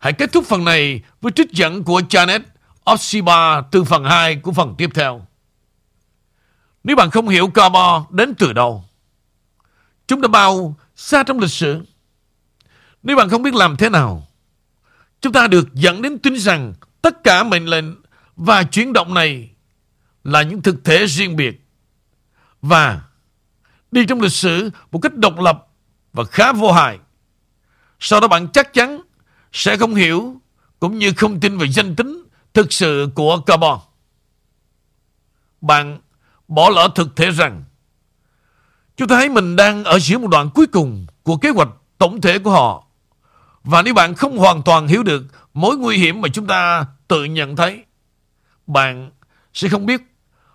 Hãy 0.03 0.13
kết 0.13 0.33
thúc 0.33 0.45
phần 0.47 0.65
này 0.65 1.03
với 1.21 1.33
trích 1.33 1.53
dẫn 1.53 1.85
của 1.85 2.01
Janet 2.01 2.41
Opsiba 2.93 3.61
từ 3.71 3.85
phần 3.85 4.05
2 4.05 4.37
của 4.37 4.53
phần 4.53 4.75
tiếp 4.79 4.91
theo. 4.95 5.27
Nếu 6.85 6.97
bạn 6.97 7.11
không 7.11 7.29
hiểu 7.29 7.49
Cabo 7.49 8.07
đến 8.11 8.35
từ 8.39 8.53
đâu, 8.53 8.85
chúng 10.07 10.21
đã 10.21 10.29
bao 10.29 10.77
xa 10.97 11.23
trong 11.23 11.39
lịch 11.39 11.51
sử. 11.51 11.83
Nếu 13.03 13.17
bạn 13.17 13.29
không 13.29 13.43
biết 13.43 13.55
làm 13.55 13.77
thế 13.77 13.89
nào, 13.89 14.27
chúng 15.21 15.33
ta 15.33 15.47
được 15.47 15.75
dẫn 15.75 16.03
đến 16.03 16.19
tin 16.19 16.37
rằng 16.37 16.75
tất 17.03 17.25
cả 17.25 17.43
mệnh 17.45 17.67
lệnh 17.67 17.85
và 18.37 18.63
chuyển 18.63 18.93
động 18.93 19.15
này 19.15 19.51
là 20.25 20.43
những 20.43 20.63
thực 20.63 20.85
thể 20.85 21.07
riêng 21.07 21.37
biệt 21.37 21.61
và 22.63 23.03
đi 23.91 24.07
trong 24.07 24.21
lịch 24.21 24.33
sử 24.33 24.71
một 24.93 24.99
cách 24.99 25.15
độc 25.15 25.39
lập 25.39 25.67
và 26.13 26.25
khá 26.25 26.53
vô 26.53 26.73
hại. 26.73 26.99
Sau 28.01 28.21
đó 28.21 28.29
bạn 28.29 28.49
chắc 28.53 28.73
chắn 28.75 29.01
sẽ 29.53 29.77
không 29.77 29.95
hiểu 29.95 30.41
cũng 30.81 30.99
như 30.99 31.13
không 31.17 31.41
tin 31.41 31.59
về 31.59 31.69
danh 31.69 31.97
tính 31.97 32.23
thực 32.55 32.73
sự 32.73 33.09
của 33.15 33.41
carbon. 33.47 33.79
Bạn 35.61 35.99
bỏ 36.49 36.71
lỡ 36.71 36.89
thực 36.95 37.17
thể 37.17 37.31
rằng 37.31 37.65
chúng 38.97 39.09
ta 39.09 39.17
thấy 39.17 39.29
mình 39.29 39.57
đang 39.57 39.85
ở 39.85 39.99
giữa 39.99 40.19
một 40.19 40.29
đoạn 40.29 40.51
cuối 40.55 40.67
cùng 40.67 41.07
của 41.23 41.37
kế 41.37 41.51
hoạch 41.51 41.69
tổng 41.99 42.21
thể 42.21 42.39
của 42.39 42.51
họ. 42.51 42.87
Và 43.65 43.83
nếu 43.83 43.95
bạn 43.95 44.15
không 44.15 44.39
hoàn 44.39 44.63
toàn 44.63 44.87
hiểu 44.87 45.03
được 45.03 45.23
mối 45.55 45.77
nguy 45.77 45.99
hiểm 45.99 46.21
mà 46.21 46.29
chúng 46.29 46.47
ta 46.47 46.87
tự 47.09 47.25
nhận 47.25 47.57
thấy, 47.57 47.85
bạn 48.67 49.11
sẽ 49.55 49.69
không 49.69 49.87
biết 49.87 50.01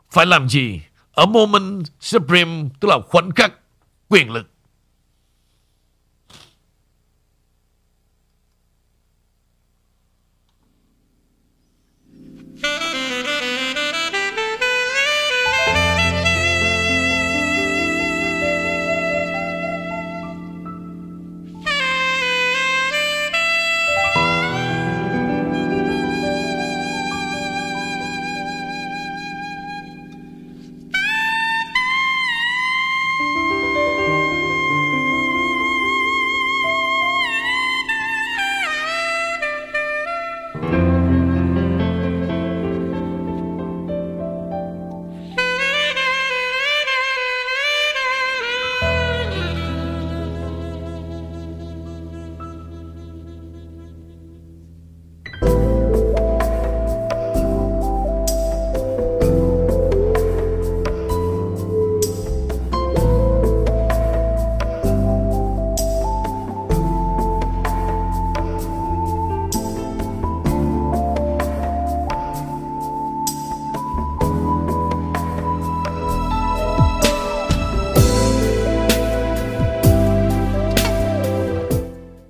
phải 0.10 0.26
làm 0.26 0.50
gì 0.50 0.82
ở 1.12 1.26
moment 1.26 1.86
supreme, 2.00 2.70
tức 2.80 2.88
là 2.88 2.98
khoảnh 3.08 3.32
khắc 3.32 3.54
quyền 4.10 4.32
lực. 4.32 4.48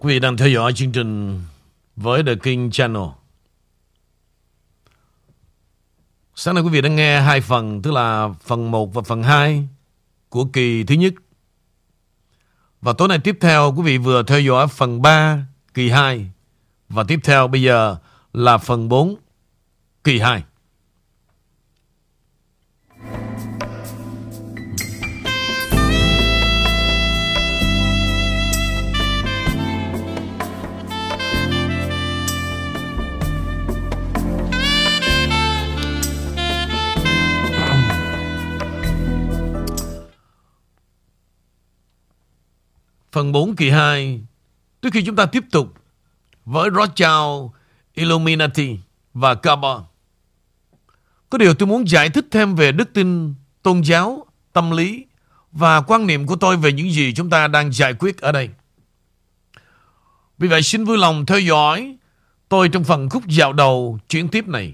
Quý 0.08 0.14
vị 0.14 0.20
đang 0.20 0.38
theo 0.38 0.50
dõi 0.50 0.74
chương 0.74 0.92
trình 0.92 1.42
với 1.96 2.24
The 2.24 2.36
King 2.36 2.72
Channel. 2.72 3.04
Sáng 6.36 6.56
nay 6.56 6.64
quý 6.64 6.70
vị 6.70 6.82
đang 6.82 6.96
nghe 6.96 7.22
hai 7.22 7.42
phần, 7.42 7.82
tức 7.82 7.92
là 7.92 8.30
phần 8.42 8.72
1 8.72 8.94
và 8.94 9.02
phần 9.02 9.24
2 9.24 9.68
của 10.30 10.46
kỳ 10.46 10.84
thứ 10.84 10.96
nhất. 10.96 11.14
Và 12.82 12.94
tối 12.94 13.08
nay 13.08 13.20
tiếp 13.20 13.38
theo 13.42 13.74
quý 13.78 13.84
vị 13.84 13.98
vừa 13.98 14.24
theo 14.24 14.40
dõi 14.40 14.68
phần 14.68 15.02
3 15.02 15.46
kỳ 15.74 15.90
2 15.90 16.32
và 16.90 17.04
tiếp 17.04 17.20
theo 17.24 17.48
bây 17.48 17.62
giờ 17.62 17.96
là 18.34 18.58
phần 18.58 18.90
4 18.90 19.16
kỳ 20.04 20.20
2. 20.20 20.44
Phần 43.18 43.32
4 43.32 43.56
kỳ 43.56 43.70
2 43.70 44.22
Trước 44.82 44.90
khi 44.94 45.02
chúng 45.02 45.16
ta 45.16 45.26
tiếp 45.26 45.44
tục 45.52 45.74
Với 46.46 46.70
Rothschild, 46.76 47.52
Illuminati 47.94 48.80
và 49.14 49.36
Carbon 49.36 49.84
Có 51.30 51.38
điều 51.38 51.54
tôi 51.54 51.68
muốn 51.68 51.88
giải 51.88 52.10
thích 52.10 52.26
thêm 52.32 52.56
về 52.56 52.72
đức 52.72 52.94
tin, 52.94 53.34
tôn 53.64 53.82
giáo, 53.82 54.26
tâm 54.54 54.72
lý 54.72 55.06
Và 55.52 55.82
quan 55.82 56.08
niệm 56.08 56.26
của 56.26 56.36
tôi 56.36 56.58
về 56.58 56.74
những 56.74 56.92
gì 56.92 57.14
chúng 57.14 57.30
ta 57.30 57.48
đang 57.48 57.72
giải 57.72 57.94
quyết 57.94 58.18
ở 58.18 58.32
đây. 58.32 58.50
Vì 60.38 60.48
vậy 60.48 60.62
xin 60.62 60.86
vui 60.86 60.98
lòng 60.98 61.26
theo 61.26 61.40
dõi 61.40 61.98
tôi 62.50 62.70
trong 62.70 62.84
phần 62.84 63.10
khúc 63.10 63.24
dạo 63.28 63.54
đầu 63.54 64.00
chuyển 64.10 64.30
tiếp 64.30 64.48
này. 64.48 64.74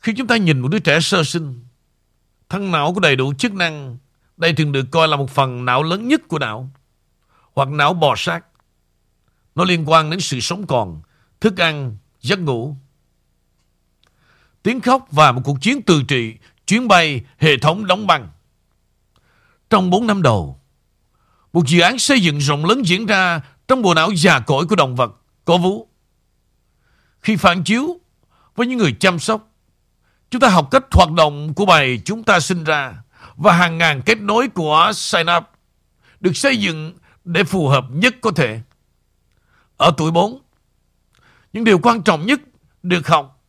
Khi 0.00 0.12
chúng 0.16 0.26
ta 0.26 0.36
nhìn 0.36 0.60
một 0.60 0.68
đứa 0.68 0.78
trẻ 0.78 1.00
sơ 1.00 1.24
sinh 1.24 1.60
Thân 2.48 2.70
não 2.70 2.94
có 2.94 3.00
đầy 3.00 3.16
đủ 3.16 3.34
chức 3.34 3.54
năng 3.54 3.98
đây 4.36 4.52
thường 4.52 4.72
được 4.72 4.86
coi 4.90 5.08
là 5.08 5.16
một 5.16 5.30
phần 5.30 5.64
não 5.64 5.82
lớn 5.82 6.08
nhất 6.08 6.28
của 6.28 6.38
não 6.38 6.70
hoặc 7.54 7.68
não 7.68 7.94
bò 7.94 8.14
sát. 8.16 8.44
Nó 9.54 9.64
liên 9.64 9.90
quan 9.90 10.10
đến 10.10 10.20
sự 10.20 10.40
sống 10.40 10.66
còn, 10.66 11.02
thức 11.40 11.60
ăn, 11.60 11.96
giấc 12.20 12.38
ngủ. 12.38 12.76
Tiếng 14.62 14.80
khóc 14.80 15.06
và 15.10 15.32
một 15.32 15.40
cuộc 15.44 15.60
chiến 15.60 15.82
từ 15.82 16.02
trị, 16.08 16.34
chuyến 16.66 16.88
bay, 16.88 17.20
hệ 17.38 17.58
thống 17.58 17.86
đóng 17.86 18.06
băng. 18.06 18.28
Trong 19.70 19.90
4 19.90 20.06
năm 20.06 20.22
đầu, 20.22 20.60
một 21.52 21.66
dự 21.66 21.80
án 21.80 21.98
xây 21.98 22.20
dựng 22.20 22.38
rộng 22.38 22.64
lớn 22.64 22.82
diễn 22.86 23.06
ra 23.06 23.40
trong 23.68 23.82
bộ 23.82 23.94
não 23.94 24.10
già 24.16 24.40
cỗi 24.40 24.66
của 24.66 24.76
động 24.76 24.96
vật, 24.96 25.12
có 25.44 25.56
vú. 25.56 25.88
Khi 27.20 27.36
phản 27.36 27.64
chiếu 27.64 28.00
với 28.56 28.66
những 28.66 28.78
người 28.78 28.96
chăm 29.00 29.18
sóc, 29.18 29.52
chúng 30.30 30.40
ta 30.40 30.48
học 30.48 30.68
cách 30.70 30.84
hoạt 30.92 31.12
động 31.12 31.54
của 31.54 31.66
bài 31.66 32.02
chúng 32.04 32.24
ta 32.24 32.40
sinh 32.40 32.64
ra 32.64 32.94
và 33.36 33.52
hàng 33.52 33.78
ngàn 33.78 34.02
kết 34.02 34.20
nối 34.20 34.48
của 34.48 34.92
synapse 34.94 35.50
được 36.20 36.36
xây 36.36 36.56
dựng 36.56 36.94
để 37.24 37.44
phù 37.44 37.68
hợp 37.68 37.84
nhất 37.90 38.14
có 38.20 38.30
thể. 38.30 38.60
Ở 39.76 39.92
tuổi 39.96 40.10
4, 40.10 40.42
những 41.52 41.64
điều 41.64 41.78
quan 41.78 42.02
trọng 42.02 42.26
nhất 42.26 42.40
được 42.82 43.08
học 43.08 43.42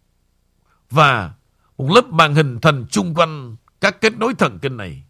và 0.89 1.33
một 1.77 1.91
lớp 1.95 2.05
màn 2.05 2.35
hình 2.35 2.59
thành 2.61 2.85
chung 2.91 3.13
quanh 3.15 3.55
các 3.81 4.01
kết 4.01 4.17
nối 4.17 4.33
thần 4.33 4.59
kinh 4.61 4.77
này. 4.77 5.03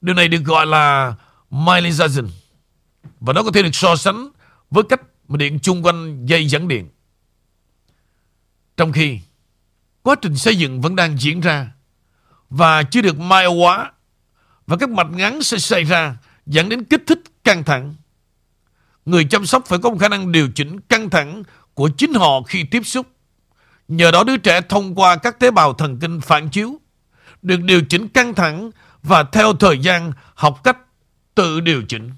Điều 0.00 0.14
này 0.14 0.28
được 0.28 0.40
gọi 0.44 0.66
là 0.66 1.14
myelization 1.50 2.28
và 3.20 3.32
nó 3.32 3.42
có 3.42 3.50
thể 3.50 3.62
được 3.62 3.74
so 3.74 3.96
sánh 3.96 4.28
với 4.70 4.84
cách 4.88 5.00
mà 5.28 5.36
điện 5.36 5.58
chung 5.62 5.82
quanh 5.82 6.26
dây 6.26 6.46
dẫn 6.46 6.68
điện. 6.68 6.88
Trong 8.76 8.92
khi 8.92 9.20
quá 10.02 10.14
trình 10.22 10.36
xây 10.36 10.56
dựng 10.56 10.80
vẫn 10.80 10.96
đang 10.96 11.18
diễn 11.18 11.40
ra 11.40 11.72
và 12.50 12.82
chưa 12.82 13.02
được 13.02 13.18
mai 13.18 13.46
hóa 13.46 13.92
và 14.66 14.76
các 14.76 14.88
mạch 14.88 15.10
ngắn 15.10 15.42
sẽ 15.42 15.58
xảy 15.58 15.84
ra 15.84 16.16
dẫn 16.46 16.68
đến 16.68 16.84
kích 16.84 17.02
thích 17.06 17.22
căng 17.44 17.64
thẳng. 17.64 17.94
người 19.04 19.24
chăm 19.24 19.46
sóc 19.46 19.66
phải 19.66 19.78
có 19.78 19.90
một 19.90 19.96
khả 20.00 20.08
năng 20.08 20.32
điều 20.32 20.48
chỉnh 20.54 20.80
căng 20.80 21.10
thẳng 21.10 21.42
của 21.74 21.90
chính 21.96 22.14
họ 22.14 22.42
khi 22.42 22.64
tiếp 22.64 22.82
xúc. 22.84 23.06
Nhờ 23.88 24.10
đó 24.10 24.24
đứa 24.24 24.36
trẻ 24.36 24.60
thông 24.60 24.94
qua 24.94 25.16
các 25.16 25.40
tế 25.40 25.50
bào 25.50 25.72
thần 25.72 25.98
kinh 25.98 26.20
phản 26.20 26.48
chiếu, 26.48 26.80
được 27.42 27.60
điều 27.62 27.82
chỉnh 27.88 28.08
căng 28.08 28.34
thẳng 28.34 28.70
và 29.02 29.22
theo 29.22 29.52
thời 29.52 29.78
gian 29.78 30.12
học 30.34 30.60
cách 30.64 30.78
tự 31.34 31.60
điều 31.60 31.82
chỉnh. 31.88 32.10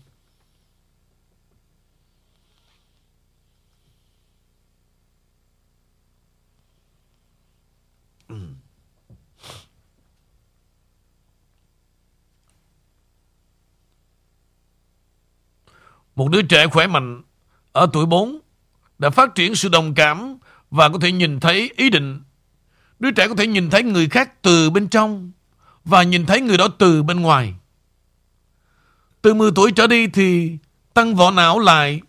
Một 16.21 16.29
đứa 16.29 16.43
trẻ 16.43 16.67
khỏe 16.67 16.87
mạnh 16.87 17.23
ở 17.73 17.89
tuổi 17.93 18.07
4 18.07 18.39
đã 18.99 19.11
phát 19.11 19.35
triển 19.35 19.55
sự 19.55 19.69
đồng 19.69 19.95
cảm 19.95 20.39
và 20.71 20.89
có 20.89 20.99
thể 20.99 21.13
nhìn 21.13 21.41
thấy 21.41 21.71
ý 21.77 21.91
định. 21.91 22.23
Đứa 22.99 23.11
trẻ 23.11 23.29
có 23.29 23.35
thể 23.35 23.47
nhìn 23.47 23.71
thấy 23.71 23.83
người 23.83 24.09
khác 24.09 24.43
từ 24.43 24.71
bên 24.71 24.89
trong 24.89 25.33
và 25.85 26.03
nhìn 26.03 26.27
thấy 26.27 26.41
người 26.41 26.59
đó 26.59 26.69
từ 26.79 27.03
bên 27.03 27.21
ngoài. 27.21 27.55
Từ 29.23 29.35
10 29.35 29.51
tuổi 29.55 29.73
trở 29.73 29.87
đi 29.87 30.07
thì 30.07 30.57
tăng 30.95 31.15
vỏ 31.15 31.31
não 31.31 31.59
lại 31.59 32.01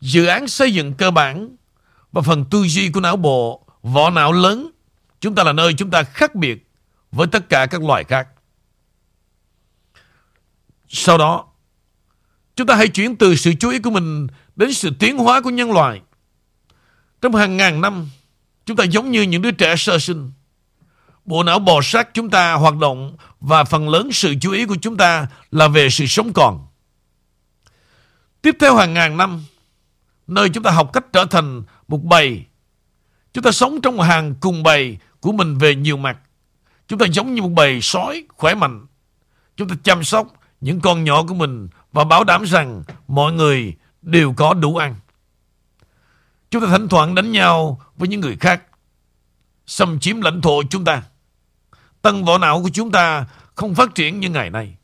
dự 0.00 0.26
án 0.26 0.48
xây 0.48 0.74
dựng 0.74 0.94
cơ 0.94 1.10
bản 1.10 1.56
và 2.12 2.22
phần 2.22 2.44
tư 2.50 2.62
duy 2.66 2.90
của 2.90 3.00
não 3.00 3.16
bộ, 3.16 3.66
vỏ 3.82 4.10
não 4.10 4.32
lớn. 4.32 4.70
Chúng 5.20 5.34
ta 5.34 5.44
là 5.44 5.52
nơi 5.52 5.74
chúng 5.78 5.90
ta 5.90 6.02
khác 6.02 6.34
biệt 6.34 6.68
với 7.12 7.26
tất 7.26 7.48
cả 7.48 7.66
các 7.66 7.82
loài 7.82 8.04
khác. 8.04 8.28
Sau 10.88 11.18
đó, 11.18 11.49
chúng 12.56 12.66
ta 12.66 12.74
hãy 12.74 12.88
chuyển 12.88 13.16
từ 13.16 13.34
sự 13.34 13.52
chú 13.60 13.70
ý 13.70 13.78
của 13.78 13.90
mình 13.90 14.26
đến 14.56 14.72
sự 14.72 14.90
tiến 14.98 15.18
hóa 15.18 15.40
của 15.40 15.50
nhân 15.50 15.72
loại. 15.72 16.00
Trong 17.20 17.34
hàng 17.34 17.56
ngàn 17.56 17.80
năm, 17.80 18.08
chúng 18.66 18.76
ta 18.76 18.84
giống 18.84 19.10
như 19.10 19.22
những 19.22 19.42
đứa 19.42 19.50
trẻ 19.50 19.76
sơ 19.76 19.98
sinh. 19.98 20.30
Bộ 21.24 21.42
não 21.42 21.58
bò 21.58 21.80
sát 21.82 22.08
chúng 22.14 22.30
ta 22.30 22.52
hoạt 22.52 22.76
động 22.76 23.16
và 23.40 23.64
phần 23.64 23.88
lớn 23.88 24.12
sự 24.12 24.34
chú 24.40 24.52
ý 24.52 24.66
của 24.66 24.76
chúng 24.82 24.96
ta 24.96 25.26
là 25.50 25.68
về 25.68 25.90
sự 25.90 26.06
sống 26.06 26.32
còn. 26.32 26.66
Tiếp 28.42 28.56
theo 28.60 28.76
hàng 28.76 28.94
ngàn 28.94 29.16
năm, 29.16 29.44
nơi 30.26 30.48
chúng 30.48 30.62
ta 30.62 30.70
học 30.70 30.90
cách 30.92 31.04
trở 31.12 31.24
thành 31.24 31.62
một 31.88 32.04
bầy. 32.04 32.44
Chúng 33.32 33.44
ta 33.44 33.50
sống 33.50 33.80
trong 33.80 33.96
một 33.96 34.02
hàng 34.02 34.34
cùng 34.40 34.62
bầy 34.62 34.98
của 35.20 35.32
mình 35.32 35.58
về 35.58 35.74
nhiều 35.74 35.96
mặt. 35.96 36.18
Chúng 36.88 36.98
ta 36.98 37.06
giống 37.06 37.34
như 37.34 37.42
một 37.42 37.48
bầy 37.48 37.80
sói 37.80 38.24
khỏe 38.28 38.54
mạnh. 38.54 38.86
Chúng 39.56 39.68
ta 39.68 39.76
chăm 39.82 40.04
sóc 40.04 40.26
những 40.60 40.80
con 40.80 41.04
nhỏ 41.04 41.22
của 41.22 41.34
mình 41.34 41.68
và 41.92 42.04
bảo 42.04 42.24
đảm 42.24 42.44
rằng 42.44 42.82
mọi 43.08 43.32
người 43.32 43.76
đều 44.02 44.32
có 44.32 44.54
đủ 44.54 44.76
ăn. 44.76 44.96
Chúng 46.50 46.62
ta 46.62 46.68
thỉnh 46.70 46.88
thoảng 46.88 47.14
đánh 47.14 47.32
nhau 47.32 47.80
với 47.96 48.08
những 48.08 48.20
người 48.20 48.36
khác, 48.40 48.62
xâm 49.66 50.00
chiếm 50.00 50.20
lãnh 50.20 50.40
thổ 50.40 50.62
chúng 50.70 50.84
ta. 50.84 51.02
Tân 52.02 52.24
võ 52.24 52.38
não 52.38 52.62
của 52.62 52.70
chúng 52.72 52.90
ta 52.90 53.26
không 53.54 53.74
phát 53.74 53.94
triển 53.94 54.20
như 54.20 54.30
ngày 54.30 54.50
nay. 54.50 54.74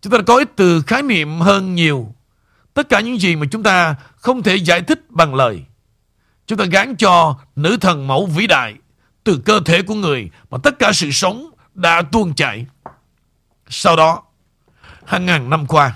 Chúng 0.00 0.12
ta 0.12 0.18
có 0.26 0.36
ít 0.36 0.48
từ 0.56 0.82
khái 0.82 1.02
niệm 1.02 1.40
hơn 1.40 1.74
nhiều. 1.74 2.14
Tất 2.74 2.88
cả 2.88 3.00
những 3.00 3.20
gì 3.20 3.36
mà 3.36 3.46
chúng 3.50 3.62
ta 3.62 3.96
không 4.16 4.42
thể 4.42 4.56
giải 4.56 4.82
thích 4.82 5.10
bằng 5.10 5.34
lời. 5.34 5.64
Chúng 6.46 6.58
ta 6.58 6.64
gán 6.64 6.96
cho 6.96 7.36
nữ 7.56 7.76
thần 7.80 8.06
mẫu 8.06 8.26
vĩ 8.26 8.46
đại 8.46 8.74
từ 9.24 9.42
cơ 9.44 9.60
thể 9.64 9.82
của 9.82 9.94
người 9.94 10.30
mà 10.50 10.58
tất 10.62 10.78
cả 10.78 10.92
sự 10.92 11.10
sống 11.10 11.50
đã 11.74 12.02
tuôn 12.02 12.34
chảy. 12.34 12.66
Sau 13.68 13.96
đó, 13.96 14.22
hàng 15.04 15.26
ngàn 15.26 15.50
năm 15.50 15.66
qua, 15.66 15.94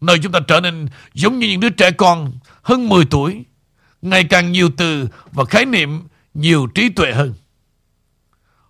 nơi 0.00 0.18
chúng 0.22 0.32
ta 0.32 0.40
trở 0.48 0.60
nên 0.60 0.88
giống 1.14 1.38
như 1.38 1.48
những 1.48 1.60
đứa 1.60 1.70
trẻ 1.70 1.90
con 1.90 2.32
hơn 2.62 2.88
10 2.88 3.04
tuổi, 3.04 3.44
ngày 4.02 4.24
càng 4.24 4.52
nhiều 4.52 4.70
từ 4.76 5.08
và 5.32 5.44
khái 5.44 5.64
niệm 5.64 6.02
nhiều 6.34 6.66
trí 6.74 6.88
tuệ 6.88 7.12
hơn. 7.12 7.34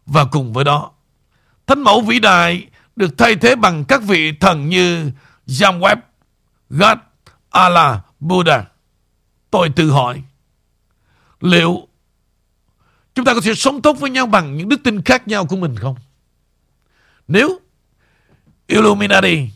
Và 0.07 0.25
cùng 0.25 0.53
với 0.53 0.65
đó, 0.65 0.91
thánh 1.67 1.83
mẫu 1.83 2.01
vĩ 2.01 2.19
đại 2.19 2.67
được 2.97 3.19
thay 3.19 3.37
thế 3.37 3.57
bằng 3.57 3.85
các 3.85 4.03
vị 4.03 4.33
thần 4.33 4.69
như 4.69 5.11
Jamweb, 5.47 5.97
God, 6.71 6.99
Allah, 7.51 8.01
Buddha. 8.21 8.65
Tôi 9.51 9.69
tự 9.77 9.91
hỏi, 9.91 10.23
liệu 11.41 11.89
chúng 13.15 13.25
ta 13.25 13.35
có 13.35 13.41
thể 13.41 13.55
sống 13.55 13.83
tốt 13.83 13.97
với 14.01 14.11
nhau 14.11 14.27
bằng 14.27 14.57
những 14.57 14.69
đức 14.69 14.81
tin 14.85 15.03
khác 15.03 15.29
nhau 15.29 15.47
của 15.47 15.57
mình 15.57 15.77
không? 15.77 15.97
Nếu 17.29 17.61
Illuminati 18.67 19.51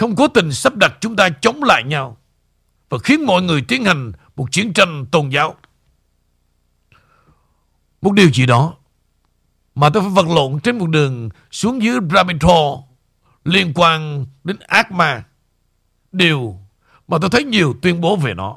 không 0.00 0.16
cố 0.16 0.28
tình 0.28 0.52
sắp 0.52 0.76
đặt 0.76 0.92
chúng 1.00 1.16
ta 1.16 1.28
chống 1.28 1.62
lại 1.62 1.84
nhau 1.84 2.16
và 2.88 2.98
khiến 2.98 3.26
mọi 3.26 3.42
người 3.42 3.62
tiến 3.68 3.84
hành 3.84 4.12
một 4.36 4.52
chiến 4.52 4.72
tranh 4.72 5.06
tôn 5.12 5.28
giáo. 5.28 5.54
Một 8.02 8.12
điều 8.12 8.30
gì 8.30 8.46
đó 8.46 8.74
mà 9.74 9.90
tôi 9.90 10.02
phải 10.02 10.10
vật 10.10 10.26
lộn 10.28 10.60
trên 10.60 10.78
một 10.78 10.86
đường 10.86 11.28
xuống 11.50 11.82
dưới 11.82 11.98
rabbit 12.14 12.42
hole 12.42 12.82
liên 13.44 13.72
quan 13.74 14.26
đến 14.44 14.56
ác 14.60 14.92
ma. 14.92 15.24
Điều 16.12 16.58
mà 17.08 17.18
tôi 17.20 17.30
thấy 17.30 17.44
nhiều 17.44 17.74
tuyên 17.82 18.00
bố 18.00 18.16
về 18.16 18.34
nó. 18.34 18.56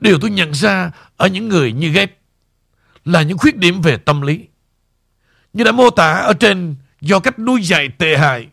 Điều 0.00 0.18
tôi 0.20 0.30
nhận 0.30 0.54
ra 0.54 0.90
ở 1.16 1.26
những 1.26 1.48
người 1.48 1.72
như 1.72 1.88
ghép 1.88 2.18
là 3.04 3.22
những 3.22 3.38
khuyết 3.38 3.56
điểm 3.56 3.80
về 3.80 3.96
tâm 3.96 4.20
lý. 4.20 4.46
Như 5.52 5.64
đã 5.64 5.72
mô 5.72 5.90
tả 5.90 6.12
ở 6.12 6.32
trên, 6.32 6.76
do 7.00 7.20
cách 7.20 7.38
nuôi 7.38 7.62
dạy 7.62 7.88
tệ 7.88 8.16
hại. 8.16 8.48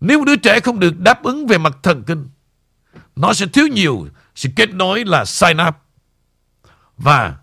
Nếu 0.00 0.18
một 0.18 0.24
đứa 0.24 0.36
trẻ 0.36 0.60
không 0.60 0.80
được 0.80 1.00
đáp 1.00 1.22
ứng 1.22 1.46
về 1.46 1.58
mặt 1.58 1.76
thần 1.82 2.02
kinh, 2.06 2.28
nó 3.16 3.32
sẽ 3.32 3.46
thiếu 3.46 3.66
nhiều 3.66 4.08
sự 4.34 4.48
kết 4.56 4.74
nối 4.74 5.04
là 5.04 5.24
synapse. 5.24 5.78
Và 6.96 7.36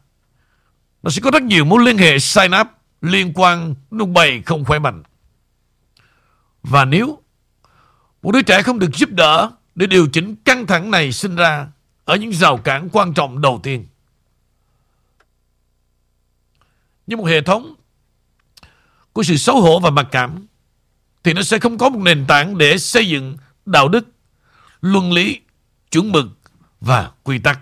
nó 1.04 1.10
sẽ 1.10 1.22
có 1.22 1.32
rất 1.32 1.44
nhiều 1.44 1.66
mối 1.66 1.84
liên 1.86 1.98
hệ 1.98 2.20
synapse 2.20 2.74
liên 3.02 3.32
quan 3.36 3.76
đến 3.92 4.14
bầy 4.14 4.42
không 4.42 4.66
khỏe 4.66 4.80
mạnh. 4.80 5.04
Và 6.64 6.86
nếu 6.86 7.20
một 8.22 8.32
đứa 8.32 8.42
trẻ 8.42 8.62
không 8.62 8.80
được 8.80 8.90
giúp 8.94 9.10
đỡ 9.10 9.52
để 9.76 9.88
điều 9.88 10.08
chỉnh 10.14 10.36
căng 10.36 10.68
thẳng 10.68 10.92
này 10.92 11.12
sinh 11.12 11.36
ra 11.36 11.68
ở 12.06 12.16
những 12.16 12.34
rào 12.34 12.58
cản 12.58 12.90
quan 12.92 13.14
trọng 13.14 13.42
đầu 13.42 13.60
tiên. 13.64 13.88
Như 17.08 17.18
một 17.18 17.26
hệ 17.26 17.42
thống 17.42 17.76
của 19.14 19.24
sự 19.24 19.38
xấu 19.38 19.62
hổ 19.62 19.80
và 19.80 19.90
mặc 19.90 20.08
cảm 20.12 20.48
thì 21.24 21.34
nó 21.34 21.42
sẽ 21.42 21.60
không 21.60 21.78
có 21.78 21.90
một 21.90 22.00
nền 22.00 22.26
tảng 22.28 22.58
để 22.58 22.78
xây 22.78 23.08
dựng 23.08 23.38
đạo 23.66 23.88
đức, 23.88 24.08
luân 24.82 25.14
lý, 25.14 25.40
chuẩn 25.92 26.12
mực 26.12 26.28
và 26.82 27.12
quy 27.24 27.40
tắc. 27.40 27.60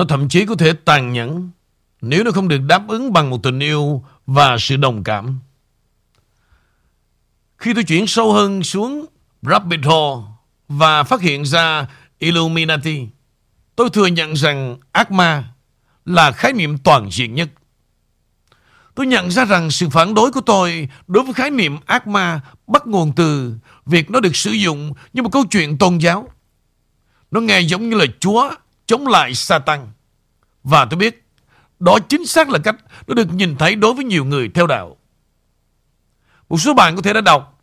Nó 0.00 0.04
thậm 0.08 0.28
chí 0.28 0.46
có 0.46 0.54
thể 0.54 0.72
tàn 0.72 1.12
nhẫn 1.12 1.50
nếu 2.00 2.24
nó 2.24 2.30
không 2.30 2.48
được 2.48 2.58
đáp 2.58 2.88
ứng 2.88 3.12
bằng 3.12 3.30
một 3.30 3.42
tình 3.42 3.60
yêu 3.60 4.04
và 4.26 4.56
sự 4.58 4.76
đồng 4.76 5.04
cảm. 5.04 5.40
Khi 7.58 7.74
tôi 7.74 7.84
chuyển 7.84 8.06
sâu 8.06 8.32
hơn 8.32 8.62
xuống 8.62 9.06
Rabbit 9.42 9.80
Hole 9.84 10.26
và 10.68 11.02
phát 11.02 11.20
hiện 11.20 11.44
ra 11.44 11.86
Illuminati, 12.18 13.06
tôi 13.76 13.90
thừa 13.90 14.06
nhận 14.06 14.36
rằng 14.36 14.76
ác 14.92 15.10
ma 15.10 15.44
là 16.04 16.32
khái 16.32 16.52
niệm 16.52 16.78
toàn 16.78 17.08
diện 17.10 17.34
nhất. 17.34 17.48
Tôi 18.94 19.06
nhận 19.06 19.30
ra 19.30 19.44
rằng 19.44 19.70
sự 19.70 19.88
phản 19.88 20.14
đối 20.14 20.32
của 20.32 20.40
tôi 20.40 20.88
đối 21.06 21.24
với 21.24 21.34
khái 21.34 21.50
niệm 21.50 21.76
ác 21.86 22.06
ma 22.06 22.40
bắt 22.66 22.86
nguồn 22.86 23.12
từ 23.16 23.54
việc 23.86 24.10
nó 24.10 24.20
được 24.20 24.36
sử 24.36 24.50
dụng 24.50 24.92
như 25.12 25.22
một 25.22 25.32
câu 25.32 25.44
chuyện 25.50 25.78
tôn 25.78 25.98
giáo. 25.98 26.28
Nó 27.30 27.40
nghe 27.40 27.60
giống 27.60 27.90
như 27.90 27.96
là 27.96 28.06
Chúa 28.20 28.50
chống 28.90 29.06
lại 29.06 29.34
Satan. 29.34 29.88
Và 30.64 30.84
tôi 30.84 30.98
biết 30.98 31.26
đó 31.78 31.98
chính 32.08 32.26
xác 32.26 32.48
là 32.48 32.58
cách 32.58 32.76
nó 33.06 33.14
được 33.14 33.32
nhìn 33.32 33.56
thấy 33.56 33.74
đối 33.74 33.94
với 33.94 34.04
nhiều 34.04 34.24
người 34.24 34.50
theo 34.54 34.66
đạo. 34.66 34.96
Một 36.48 36.58
số 36.58 36.74
bạn 36.74 36.96
có 36.96 37.02
thể 37.02 37.12
đã 37.12 37.20
đọc 37.20 37.62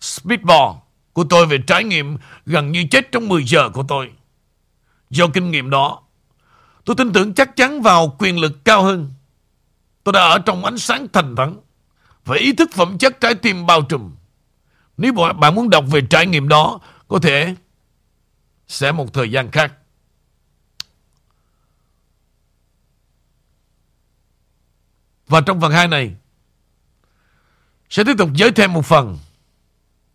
Speedball 0.00 0.76
của 1.12 1.24
tôi 1.24 1.46
về 1.46 1.58
trải 1.66 1.84
nghiệm 1.84 2.16
gần 2.46 2.72
như 2.72 2.84
chết 2.90 3.12
trong 3.12 3.28
10 3.28 3.44
giờ 3.44 3.68
của 3.68 3.84
tôi. 3.88 4.10
Do 5.10 5.26
kinh 5.34 5.50
nghiệm 5.50 5.70
đó, 5.70 6.02
Tôi 6.88 6.96
tin 6.96 7.12
tưởng 7.12 7.34
chắc 7.34 7.56
chắn 7.56 7.82
vào 7.82 8.16
quyền 8.18 8.38
lực 8.38 8.64
cao 8.64 8.82
hơn. 8.82 9.12
Tôi 10.04 10.12
đã 10.12 10.20
ở 10.20 10.38
trong 10.38 10.64
ánh 10.64 10.78
sáng 10.78 11.06
thành 11.12 11.36
thắng 11.36 11.56
và 12.24 12.36
ý 12.36 12.52
thức 12.52 12.70
phẩm 12.72 12.98
chất 12.98 13.20
trái 13.20 13.34
tim 13.34 13.66
bao 13.66 13.82
trùm. 13.82 14.14
Nếu 14.96 15.12
bạn 15.12 15.54
muốn 15.54 15.70
đọc 15.70 15.84
về 15.90 16.00
trải 16.10 16.26
nghiệm 16.26 16.48
đó, 16.48 16.80
có 17.08 17.18
thể 17.18 17.54
sẽ 18.68 18.92
một 18.92 19.12
thời 19.14 19.30
gian 19.30 19.50
khác. 19.50 19.72
Và 25.28 25.40
trong 25.40 25.60
phần 25.60 25.72
2 25.72 25.88
này, 25.88 26.14
sẽ 27.90 28.04
tiếp 28.04 28.14
tục 28.18 28.30
giới 28.34 28.50
thêm 28.50 28.72
một 28.72 28.86
phần. 28.86 29.18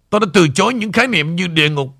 Tôi 0.10 0.19
đã 0.19 0.28
từ 0.34 0.47
chối 0.47 0.73
những 0.73 0.91
khái 0.91 1.08
niệm 1.08 1.36
như 1.36 1.47
địa 1.47 1.69
ngục 1.69 1.95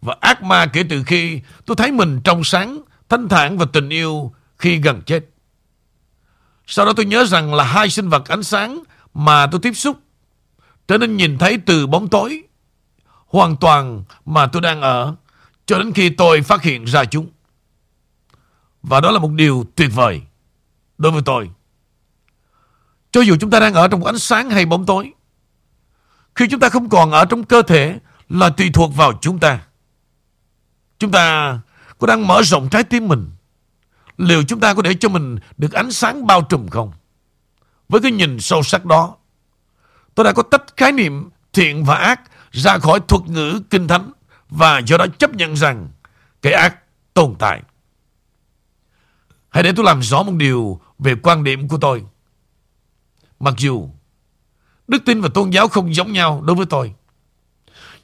và 0.00 0.16
ác 0.20 0.42
ma 0.42 0.66
kể 0.66 0.84
từ 0.88 1.02
khi 1.02 1.40
tôi 1.66 1.76
thấy 1.76 1.92
mình 1.92 2.20
trong 2.24 2.44
sáng, 2.44 2.82
thanh 3.08 3.28
thản 3.28 3.58
và 3.58 3.66
tình 3.72 3.88
yêu 3.88 4.32
khi 4.58 4.76
gần 4.76 5.02
chết. 5.06 5.24
Sau 6.66 6.86
đó 6.86 6.92
tôi 6.96 7.06
nhớ 7.06 7.24
rằng 7.24 7.54
là 7.54 7.64
hai 7.64 7.90
sinh 7.90 8.08
vật 8.08 8.28
ánh 8.28 8.42
sáng 8.42 8.82
mà 9.14 9.46
tôi 9.46 9.60
tiếp 9.60 9.72
xúc 9.72 9.98
trở 10.88 10.98
nên 10.98 11.16
nhìn 11.16 11.38
thấy 11.38 11.58
từ 11.66 11.86
bóng 11.86 12.08
tối 12.08 12.42
hoàn 13.26 13.56
toàn 13.56 14.04
mà 14.24 14.46
tôi 14.46 14.62
đang 14.62 14.80
ở 14.80 15.14
cho 15.66 15.78
đến 15.78 15.92
khi 15.92 16.10
tôi 16.10 16.42
phát 16.42 16.62
hiện 16.62 16.84
ra 16.84 17.04
chúng. 17.04 17.28
Và 18.82 19.00
đó 19.00 19.10
là 19.10 19.18
một 19.18 19.30
điều 19.32 19.64
tuyệt 19.74 19.90
vời 19.94 20.22
đối 20.98 21.12
với 21.12 21.22
tôi. 21.24 21.50
Cho 23.16 23.22
dù 23.22 23.36
chúng 23.40 23.50
ta 23.50 23.60
đang 23.60 23.74
ở 23.74 23.88
trong 23.88 24.04
ánh 24.04 24.18
sáng 24.18 24.50
hay 24.50 24.66
bóng 24.66 24.86
tối, 24.86 25.12
khi 26.34 26.48
chúng 26.50 26.60
ta 26.60 26.68
không 26.68 26.88
còn 26.88 27.10
ở 27.10 27.24
trong 27.24 27.44
cơ 27.44 27.62
thể 27.62 27.98
là 28.28 28.48
tùy 28.48 28.70
thuộc 28.74 28.94
vào 28.94 29.12
chúng 29.20 29.38
ta. 29.38 29.60
Chúng 30.98 31.10
ta 31.10 31.58
có 31.98 32.06
đang 32.06 32.26
mở 32.26 32.42
rộng 32.42 32.68
trái 32.68 32.84
tim 32.84 33.08
mình? 33.08 33.30
Liệu 34.16 34.42
chúng 34.42 34.60
ta 34.60 34.74
có 34.74 34.82
để 34.82 34.94
cho 34.94 35.08
mình 35.08 35.38
được 35.56 35.72
ánh 35.72 35.92
sáng 35.92 36.26
bao 36.26 36.42
trùm 36.42 36.68
không? 36.68 36.92
Với 37.88 38.00
cái 38.00 38.12
nhìn 38.12 38.40
sâu 38.40 38.62
sắc 38.62 38.84
đó, 38.84 39.16
tôi 40.14 40.24
đã 40.24 40.32
có 40.32 40.42
tách 40.42 40.64
khái 40.76 40.92
niệm 40.92 41.30
thiện 41.52 41.84
và 41.84 41.96
ác 41.96 42.20
ra 42.52 42.78
khỏi 42.78 43.00
thuật 43.08 43.22
ngữ 43.26 43.60
kinh 43.70 43.88
thánh 43.88 44.12
và 44.48 44.78
do 44.78 44.96
đó 44.96 45.06
chấp 45.18 45.34
nhận 45.34 45.56
rằng 45.56 45.88
cái 46.42 46.52
ác 46.52 46.76
tồn 47.14 47.34
tại. 47.38 47.62
Hãy 49.48 49.62
để 49.62 49.72
tôi 49.76 49.84
làm 49.84 50.02
rõ 50.02 50.22
một 50.22 50.34
điều 50.36 50.80
về 50.98 51.14
quan 51.22 51.44
điểm 51.44 51.68
của 51.68 51.78
tôi. 51.78 52.04
Mặc 53.40 53.54
dù 53.58 53.88
đức 54.88 55.02
tin 55.06 55.20
và 55.20 55.28
tôn 55.34 55.50
giáo 55.50 55.68
không 55.68 55.94
giống 55.94 56.12
nhau 56.12 56.42
đối 56.44 56.56
với 56.56 56.66
tôi, 56.66 56.92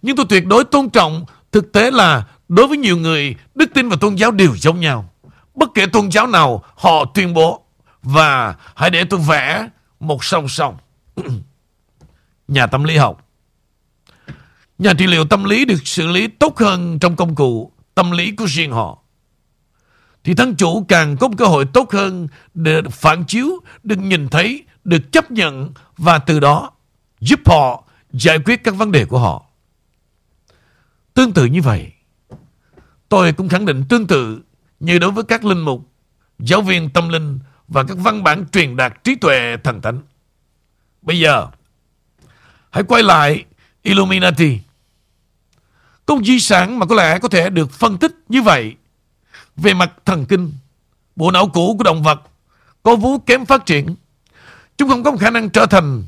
nhưng 0.03 0.17
tôi 0.17 0.27
tuyệt 0.29 0.47
đối 0.47 0.65
tôn 0.65 0.91
trọng 0.91 1.25
thực 1.53 1.73
tế 1.73 1.91
là 1.91 2.25
đối 2.49 2.67
với 2.67 2.77
nhiều 2.77 2.97
người 2.97 3.35
đức 3.55 3.71
tin 3.75 3.89
và 3.89 3.97
tôn 4.01 4.15
giáo 4.15 4.31
đều 4.31 4.57
giống 4.57 4.81
nhau. 4.81 5.11
Bất 5.55 5.69
kể 5.75 5.87
tôn 5.87 6.11
giáo 6.11 6.27
nào 6.27 6.65
họ 6.77 7.05
tuyên 7.05 7.35
bố 7.35 7.63
và 8.03 8.55
hãy 8.75 8.91
để 8.91 9.05
tôi 9.05 9.21
vẽ 9.21 9.69
một 10.01 10.25
song 10.25 10.49
song. 10.49 10.77
Nhà 12.49 12.67
tâm 12.67 12.85
lý 12.85 12.97
học 12.97 13.29
Nhà 14.79 14.95
trị 14.99 15.07
liệu 15.07 15.25
tâm 15.25 15.45
lý 15.45 15.65
được 15.65 15.87
xử 15.87 16.07
lý 16.07 16.27
tốt 16.27 16.59
hơn 16.59 16.99
trong 16.99 17.17
công 17.17 17.35
cụ 17.35 17.73
tâm 17.95 18.11
lý 18.11 18.33
của 18.33 18.45
riêng 18.45 18.73
họ. 18.73 18.99
Thì 20.25 20.35
thân 20.35 20.55
chủ 20.57 20.85
càng 20.89 21.17
có 21.17 21.29
một 21.29 21.35
cơ 21.39 21.45
hội 21.45 21.65
tốt 21.65 21.93
hơn 21.93 22.29
để 22.55 22.83
phản 22.91 23.25
chiếu, 23.25 23.49
được 23.83 23.99
nhìn 23.99 24.29
thấy, 24.29 24.65
được 24.85 25.13
chấp 25.13 25.31
nhận 25.31 25.73
và 25.97 26.19
từ 26.19 26.41
đó 26.41 26.71
giúp 27.21 27.41
họ 27.47 27.85
giải 28.13 28.39
quyết 28.39 28.65
các 28.65 28.75
vấn 28.75 28.93
đề 28.93 29.05
của 29.05 29.19
họ. 29.19 29.45
Tương 31.15 31.33
tự 31.33 31.45
như 31.45 31.63
vậy, 31.63 31.93
tôi 33.09 33.33
cũng 33.33 33.49
khẳng 33.49 33.67
định 33.67 33.85
tương 33.89 34.07
tự 34.07 34.43
như 34.81 34.99
đối 34.99 35.11
với 35.11 35.25
các 35.25 35.45
linh 35.45 35.61
mục, 35.61 35.89
giáo 36.39 36.63
viên 36.63 36.91
tâm 36.91 37.09
linh 37.09 37.39
và 37.69 37.83
các 37.83 37.97
văn 38.01 38.23
bản 38.23 38.45
truyền 38.53 38.77
đạt 38.77 39.05
trí 39.05 39.15
tuệ 39.15 39.57
thần 39.65 39.83
thánh. 39.83 40.01
Bây 41.03 41.19
giờ, 41.19 41.49
hãy 42.71 42.85
quay 42.85 43.03
lại 43.03 43.45
Illuminati. 43.83 44.61
Công 46.07 46.25
di 46.25 46.41
sản 46.41 46.79
mà 46.79 46.87
có 46.87 46.95
lẽ 46.95 47.19
có 47.19 47.29
thể 47.29 47.51
được 47.51 47.71
phân 47.71 47.99
tích 47.99 48.13
như 48.29 48.43
vậy 48.43 48.77
về 49.57 49.75
mặt 49.75 49.93
thần 50.05 50.27
kinh, 50.27 50.53
bộ 51.17 51.31
não 51.31 51.49
cũ 51.49 51.75
của 51.79 51.85
động 51.85 52.03
vật 52.03 52.23
có 52.83 52.97
vú 52.97 53.19
kém 53.19 53.47
phát 53.47 53.67
triển. 53.67 53.95
Chúng 54.77 54.89
không 54.89 55.03
có 55.03 55.17
khả 55.17 55.31
năng 55.31 55.51
trở 55.51 55.67
thành 55.67 56.07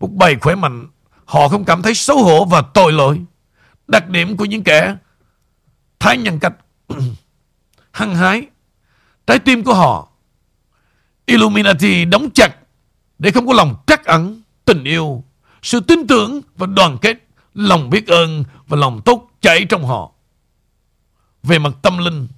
một 0.00 0.12
bầy 0.12 0.36
khỏe 0.40 0.54
mạnh. 0.54 0.86
Họ 1.24 1.48
không 1.48 1.64
cảm 1.64 1.82
thấy 1.82 1.94
xấu 1.94 2.24
hổ 2.24 2.44
và 2.44 2.62
tội 2.74 2.92
lỗi. 2.92 3.20
Đặc 3.88 4.08
điểm 4.08 4.36
của 4.36 4.44
những 4.44 4.64
kẻ 4.64 4.96
thái 5.98 6.18
nhân 6.18 6.38
cách 6.38 6.52
hăng 7.92 8.16
hái. 8.16 8.46
Trái 9.26 9.38
tim 9.38 9.64
của 9.64 9.74
họ 9.74 10.08
Illuminati 11.28 12.04
đóng 12.04 12.30
chặt 12.34 12.56
để 13.18 13.30
không 13.30 13.46
có 13.46 13.52
lòng 13.52 13.76
trắc 13.86 14.04
ẩn, 14.04 14.42
tình 14.64 14.84
yêu, 14.84 15.24
sự 15.62 15.80
tin 15.80 16.06
tưởng 16.06 16.40
và 16.56 16.66
đoàn 16.66 16.98
kết, 17.00 17.16
lòng 17.54 17.90
biết 17.90 18.06
ơn 18.06 18.44
và 18.66 18.76
lòng 18.76 19.00
tốt 19.04 19.30
chảy 19.40 19.64
trong 19.64 19.84
họ. 19.84 20.12
Về 21.42 21.58
mặt 21.58 21.72
tâm 21.82 21.98
linh, 21.98 22.28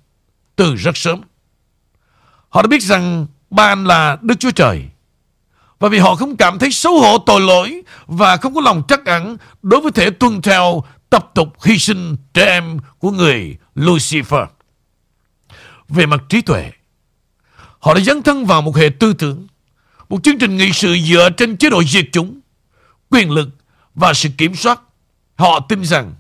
từ 0.57 0.75
rất 0.75 0.97
sớm. 0.97 1.21
Họ 2.49 2.63
đã 2.63 2.69
biết 2.69 2.83
rằng 2.83 3.27
ba 3.51 3.65
anh 3.65 3.85
là 3.85 4.19
Đức 4.23 4.35
Chúa 4.41 4.51
Trời. 4.51 4.90
Và 5.81 5.89
vì 5.89 5.99
họ 5.99 6.15
không 6.15 6.37
cảm 6.37 6.59
thấy 6.59 6.71
xấu 6.71 7.01
hổ 7.01 7.19
tội 7.19 7.41
lỗi 7.41 7.83
và 8.07 8.37
không 8.37 8.55
có 8.55 8.61
lòng 8.61 8.83
trắc 8.89 9.05
ẩn 9.07 9.37
đối 9.63 9.81
với 9.81 9.93
thể 9.93 10.11
tuân 10.11 10.43
theo 10.43 10.85
tập 11.11 11.31
tục 11.35 11.49
hy 11.65 11.79
sinh 11.79 12.17
trẻ 12.35 12.45
em 12.45 12.79
của 12.99 13.11
người 13.11 13.57
Lucifer. 13.77 14.47
Về 15.89 16.07
mặt 16.07 16.21
trí 16.29 16.41
tuệ, 16.41 16.71
họ 17.79 17.95
đã 17.95 18.01
dấn 18.01 18.23
thân 18.23 18.47
vào 18.47 18.63
một 18.63 18.77
hệ 18.77 18.89
tư 19.01 19.13
tưởng, 19.13 19.47
một 20.09 20.23
chương 20.23 20.39
trình 20.39 20.57
nghị 20.57 20.73
sự 20.73 20.97
dựa 20.99 21.31
trên 21.37 21.57
chế 21.57 21.71
độ 21.71 21.83
diệt 21.85 22.07
chủng, 22.13 22.41
quyền 23.11 23.31
lực 23.31 23.49
và 23.95 24.15
sự 24.15 24.29
kiểm 24.39 24.55
soát. 24.55 24.81
Họ 25.37 25.61
tin 25.61 25.85
rằng 25.85 26.15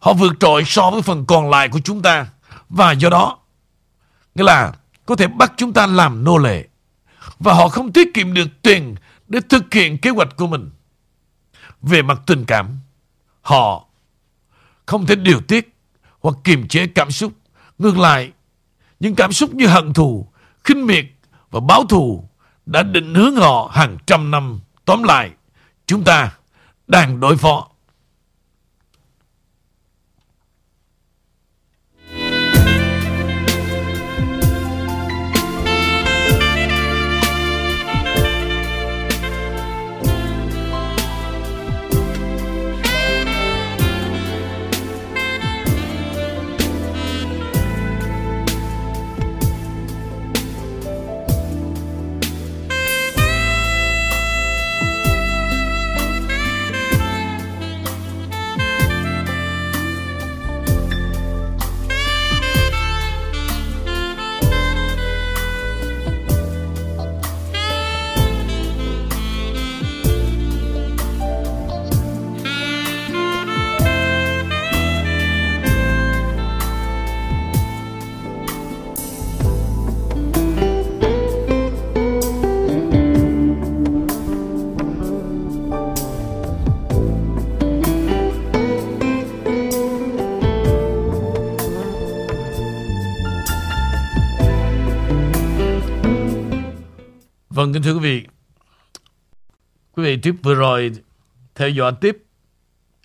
họ 0.00 0.12
vượt 0.12 0.32
trội 0.40 0.64
so 0.66 0.90
với 0.90 1.02
phần 1.02 1.26
còn 1.26 1.50
lại 1.50 1.68
của 1.68 1.80
chúng 1.84 2.02
ta 2.02 2.26
và 2.68 2.92
do 2.92 3.08
đó 3.08 3.38
nghĩa 4.34 4.44
là 4.44 4.72
có 5.06 5.16
thể 5.16 5.26
bắt 5.26 5.52
chúng 5.56 5.72
ta 5.72 5.86
làm 5.86 6.24
nô 6.24 6.38
lệ 6.38 6.64
và 7.38 7.54
họ 7.54 7.68
không 7.68 7.92
tiết 7.92 8.14
kiệm 8.14 8.34
được 8.34 8.48
tiền 8.62 8.94
để 9.34 9.40
thực 9.48 9.74
hiện 9.74 9.98
kế 9.98 10.10
hoạch 10.10 10.36
của 10.36 10.46
mình. 10.46 10.70
Về 11.82 12.02
mặt 12.02 12.20
tình 12.26 12.44
cảm, 12.44 12.78
họ 13.42 13.84
không 14.86 15.06
thể 15.06 15.14
điều 15.14 15.40
tiết 15.40 15.76
hoặc 16.20 16.36
kiềm 16.44 16.68
chế 16.68 16.86
cảm 16.86 17.10
xúc. 17.10 17.32
Ngược 17.78 17.98
lại, 17.98 18.32
những 19.00 19.14
cảm 19.14 19.32
xúc 19.32 19.54
như 19.54 19.66
hận 19.66 19.92
thù, 19.92 20.28
khinh 20.64 20.86
miệt 20.86 21.04
và 21.50 21.60
báo 21.60 21.84
thù 21.86 22.28
đã 22.66 22.82
định 22.82 23.14
hướng 23.14 23.36
họ 23.36 23.70
hàng 23.72 23.96
trăm 24.06 24.30
năm. 24.30 24.60
Tóm 24.84 25.02
lại, 25.02 25.30
chúng 25.86 26.04
ta 26.04 26.32
đang 26.86 27.20
đối 27.20 27.36
phó. 27.36 27.68
Vâng, 97.54 97.72
kính 97.72 97.82
thưa 97.82 97.94
quý 97.94 98.00
vị. 98.00 98.26
Quý 99.92 100.04
vị 100.04 100.18
tiếp 100.22 100.34
vừa 100.42 100.54
rồi 100.54 100.92
theo 101.54 101.68
dõi 101.68 101.92
tiếp 102.00 102.24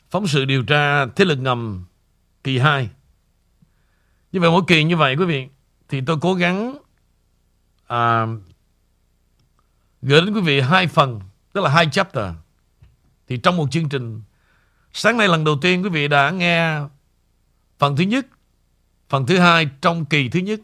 phóng 0.09 0.27
sự 0.27 0.45
điều 0.45 0.63
tra 0.63 1.05
thế 1.05 1.25
lực 1.25 1.39
ngầm 1.39 1.85
kỳ 2.43 2.57
2. 2.57 2.89
Như 4.31 4.39
vậy 4.39 4.51
mỗi 4.51 4.61
kỳ 4.67 4.83
như 4.83 4.97
vậy 4.97 5.15
quý 5.15 5.25
vị 5.25 5.47
thì 5.89 6.01
tôi 6.05 6.17
cố 6.21 6.33
gắng 6.33 6.77
à, 7.87 8.25
gửi 10.01 10.21
đến 10.21 10.33
quý 10.33 10.41
vị 10.41 10.61
hai 10.61 10.87
phần, 10.87 11.21
tức 11.53 11.61
là 11.61 11.69
hai 11.69 11.87
chapter. 11.91 12.33
Thì 13.27 13.37
trong 13.37 13.57
một 13.57 13.71
chương 13.71 13.89
trình, 13.89 14.21
sáng 14.93 15.17
nay 15.17 15.27
lần 15.27 15.43
đầu 15.43 15.57
tiên 15.61 15.83
quý 15.83 15.89
vị 15.89 16.07
đã 16.07 16.31
nghe 16.31 16.79
phần 17.79 17.95
thứ 17.95 18.03
nhất, 18.03 18.27
phần 19.09 19.25
thứ 19.25 19.39
hai 19.39 19.69
trong 19.81 20.05
kỳ 20.05 20.29
thứ 20.29 20.39
nhất. 20.39 20.59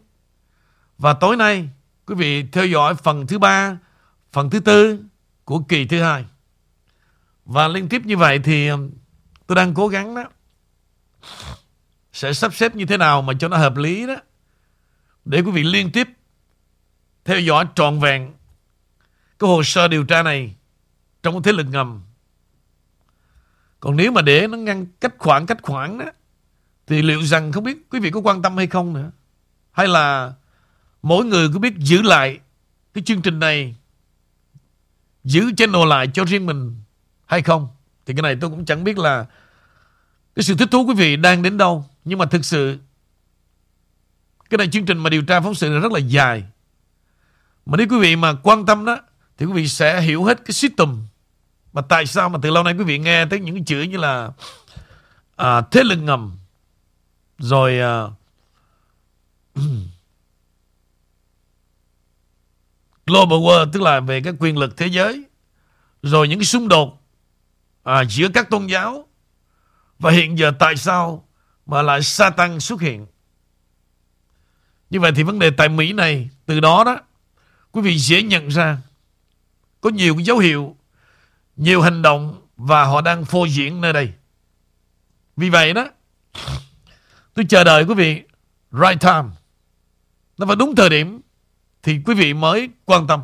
Và 0.98 1.14
tối 1.14 1.38
nay, 1.38 1.70
quý 2.06 2.16
vị 2.16 2.44
theo 2.52 2.66
dõi 2.66 2.96
phần 2.96 3.28
thứ 3.28 3.40
ba, 3.40 3.78
phần 4.32 4.50
thứ 4.50 4.60
tư 4.60 5.00
của 5.46 5.60
kỳ 5.60 5.86
thứ 5.86 6.02
hai. 6.02 6.26
Và 7.46 7.68
liên 7.68 7.90
tiếp 7.90 8.02
như 8.06 8.18
vậy 8.18 8.40
thì 8.40 8.70
tôi 9.48 9.56
đang 9.56 9.74
cố 9.74 9.88
gắng 9.88 10.16
đó 10.16 10.24
sẽ 12.14 12.34
sắp 12.34 12.54
xếp 12.54 12.76
như 12.76 12.86
thế 12.86 12.98
nào 12.98 13.22
mà 13.22 13.34
cho 13.40 13.48
nó 13.48 13.58
hợp 13.58 13.78
lý 13.78 14.08
đó 14.08 14.16
để 15.26 15.42
quý 15.42 15.52
vị 15.52 15.64
liên 15.64 15.92
tiếp 15.92 16.10
theo 17.26 17.40
dõi 17.40 17.66
trọn 17.76 18.00
vẹn 18.00 18.34
cái 19.40 19.50
hồ 19.50 19.64
sơ 19.64 19.88
điều 19.88 20.04
tra 20.04 20.24
này 20.24 20.56
trong 21.24 21.44
thế 21.44 21.52
lực 21.52 21.68
ngầm. 21.70 22.02
Còn 23.80 23.96
nếu 23.96 24.12
mà 24.12 24.22
để 24.22 24.48
nó 24.48 24.58
ngăn 24.58 24.86
cách 24.86 25.14
khoảng 25.18 25.46
cách 25.46 25.58
khoảng 25.62 25.98
đó 25.98 26.06
thì 26.88 27.02
liệu 27.02 27.22
rằng 27.22 27.52
không 27.52 27.64
biết 27.64 27.90
quý 27.90 28.00
vị 28.00 28.12
có 28.12 28.20
quan 28.20 28.42
tâm 28.42 28.58
hay 28.58 28.68
không 28.68 28.94
nữa. 28.94 29.12
Hay 29.72 29.88
là 29.88 30.34
mỗi 31.06 31.26
người 31.26 31.50
cứ 31.54 31.60
biết 31.60 31.78
giữ 31.78 32.02
lại 32.02 32.40
cái 32.94 33.04
chương 33.04 33.22
trình 33.22 33.40
này 33.40 33.76
giữ 35.24 35.52
channel 35.58 35.88
lại 35.88 36.08
cho 36.14 36.26
riêng 36.26 36.46
mình 36.46 36.76
hay 37.26 37.42
không. 37.42 37.68
Thì 38.06 38.14
cái 38.14 38.22
này 38.22 38.38
tôi 38.42 38.50
cũng 38.50 38.66
chẳng 38.66 38.84
biết 38.84 38.98
là 38.98 39.26
cái 40.36 40.44
sự 40.44 40.56
thích 40.56 40.70
thú 40.72 40.86
quý 40.88 40.94
vị 40.94 41.16
đang 41.16 41.44
đến 41.44 41.58
đâu. 41.58 41.86
Nhưng 42.06 42.20
mà 42.20 42.26
thực 42.26 42.46
sự 42.46 42.78
cái 44.50 44.58
này 44.58 44.68
chương 44.72 44.86
trình 44.86 44.98
mà 44.98 45.10
điều 45.10 45.22
tra 45.22 45.40
phóng 45.40 45.56
sự 45.56 45.70
này 45.70 45.80
rất 45.80 45.92
là 45.92 46.00
dài. 46.00 46.44
Mà 47.66 47.78
nếu 47.78 47.88
quý 47.90 48.00
vị 48.00 48.16
mà 48.16 48.34
quan 48.44 48.66
tâm 48.66 48.86
đó 48.86 48.98
thì 49.38 49.46
quý 49.46 49.54
vị 49.54 49.68
sẽ 49.68 50.02
hiểu 50.02 50.24
hết 50.24 50.46
cái 50.46 50.54
system 50.54 51.08
mà 51.74 51.82
tại 51.82 52.06
sao 52.06 52.30
mà 52.30 52.40
từ 52.42 52.50
lâu 52.50 52.64
nay 52.64 52.74
quý 52.74 52.84
vị 52.84 53.00
nghe 53.00 53.26
tới 53.26 53.40
những 53.40 53.56
cái 53.56 53.64
chữ 53.68 53.82
như 53.82 53.98
là 53.98 54.32
à, 55.36 55.62
thế 55.62 55.84
lực 55.84 55.98
ngầm 55.98 56.38
rồi 57.38 57.80
à, 57.80 58.04
global 63.06 63.40
world 63.40 63.72
tức 63.72 63.82
là 63.82 64.00
về 64.00 64.22
cái 64.22 64.34
quyền 64.40 64.58
lực 64.58 64.78
thế 64.78 64.88
giới 64.88 65.24
rồi 66.04 66.28
những 66.28 66.40
cái 66.40 66.46
xung 66.46 66.68
đột 66.68 67.02
à, 67.84 68.04
giữa 68.10 68.28
các 68.34 68.50
tôn 68.50 68.68
giáo. 68.68 69.08
Và 70.00 70.12
hiện 70.12 70.38
giờ 70.38 70.52
tại 70.60 70.76
sao 70.76 71.28
mà 71.66 71.82
lại 71.82 72.02
Satan 72.02 72.60
xuất 72.60 72.82
hiện? 72.82 73.08
Như 74.90 75.00
vậy 75.00 75.12
thì 75.16 75.24
vấn 75.24 75.40
đề 75.40 75.50
tại 75.50 75.70
Mỹ 75.70 75.94
này 75.94 76.30
từ 76.46 76.60
đó 76.60 76.84
đó 76.84 77.00
quý 77.72 77.82
vị 77.82 77.98
dễ 77.98 78.24
nhận 78.24 78.48
ra 78.48 78.78
có 79.82 79.90
nhiều 79.90 80.16
dấu 80.20 80.38
hiệu 80.38 80.76
nhiều 81.56 81.82
hành 81.82 82.02
động 82.02 82.42
và 82.58 82.84
họ 82.84 83.02
đang 83.02 83.26
phô 83.26 83.46
diễn 83.46 83.82
nơi 83.82 83.94
đây. 83.94 84.14
Vì 85.38 85.50
vậy 85.50 85.74
đó 85.74 85.88
tôi 87.34 87.46
chờ 87.50 87.64
đợi 87.64 87.84
quý 87.84 87.94
vị 87.94 88.22
right 88.72 89.02
time. 89.02 89.30
Nó 90.38 90.46
phải 90.46 90.56
đúng 90.56 90.76
thời 90.76 90.90
điểm 90.90 91.22
thì 91.86 92.02
quý 92.06 92.16
vị 92.16 92.34
mới 92.34 92.70
quan 92.86 93.08
tâm. 93.08 93.22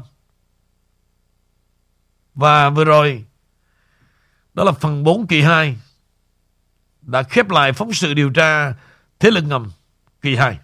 Và 2.36 2.70
vừa 2.70 2.84
rồi, 2.84 3.26
đó 4.54 4.64
là 4.64 4.72
phần 4.72 5.04
4 5.04 5.28
kỳ 5.28 5.42
2 5.42 5.78
đã 7.02 7.24
khép 7.24 7.50
lại 7.50 7.74
phóng 7.74 7.94
sự 7.94 8.14
điều 8.14 8.30
tra 8.30 8.74
thế 9.20 9.32
lực 9.32 9.42
ngầm 9.42 9.72
kỳ 10.22 10.36
2 10.36 10.60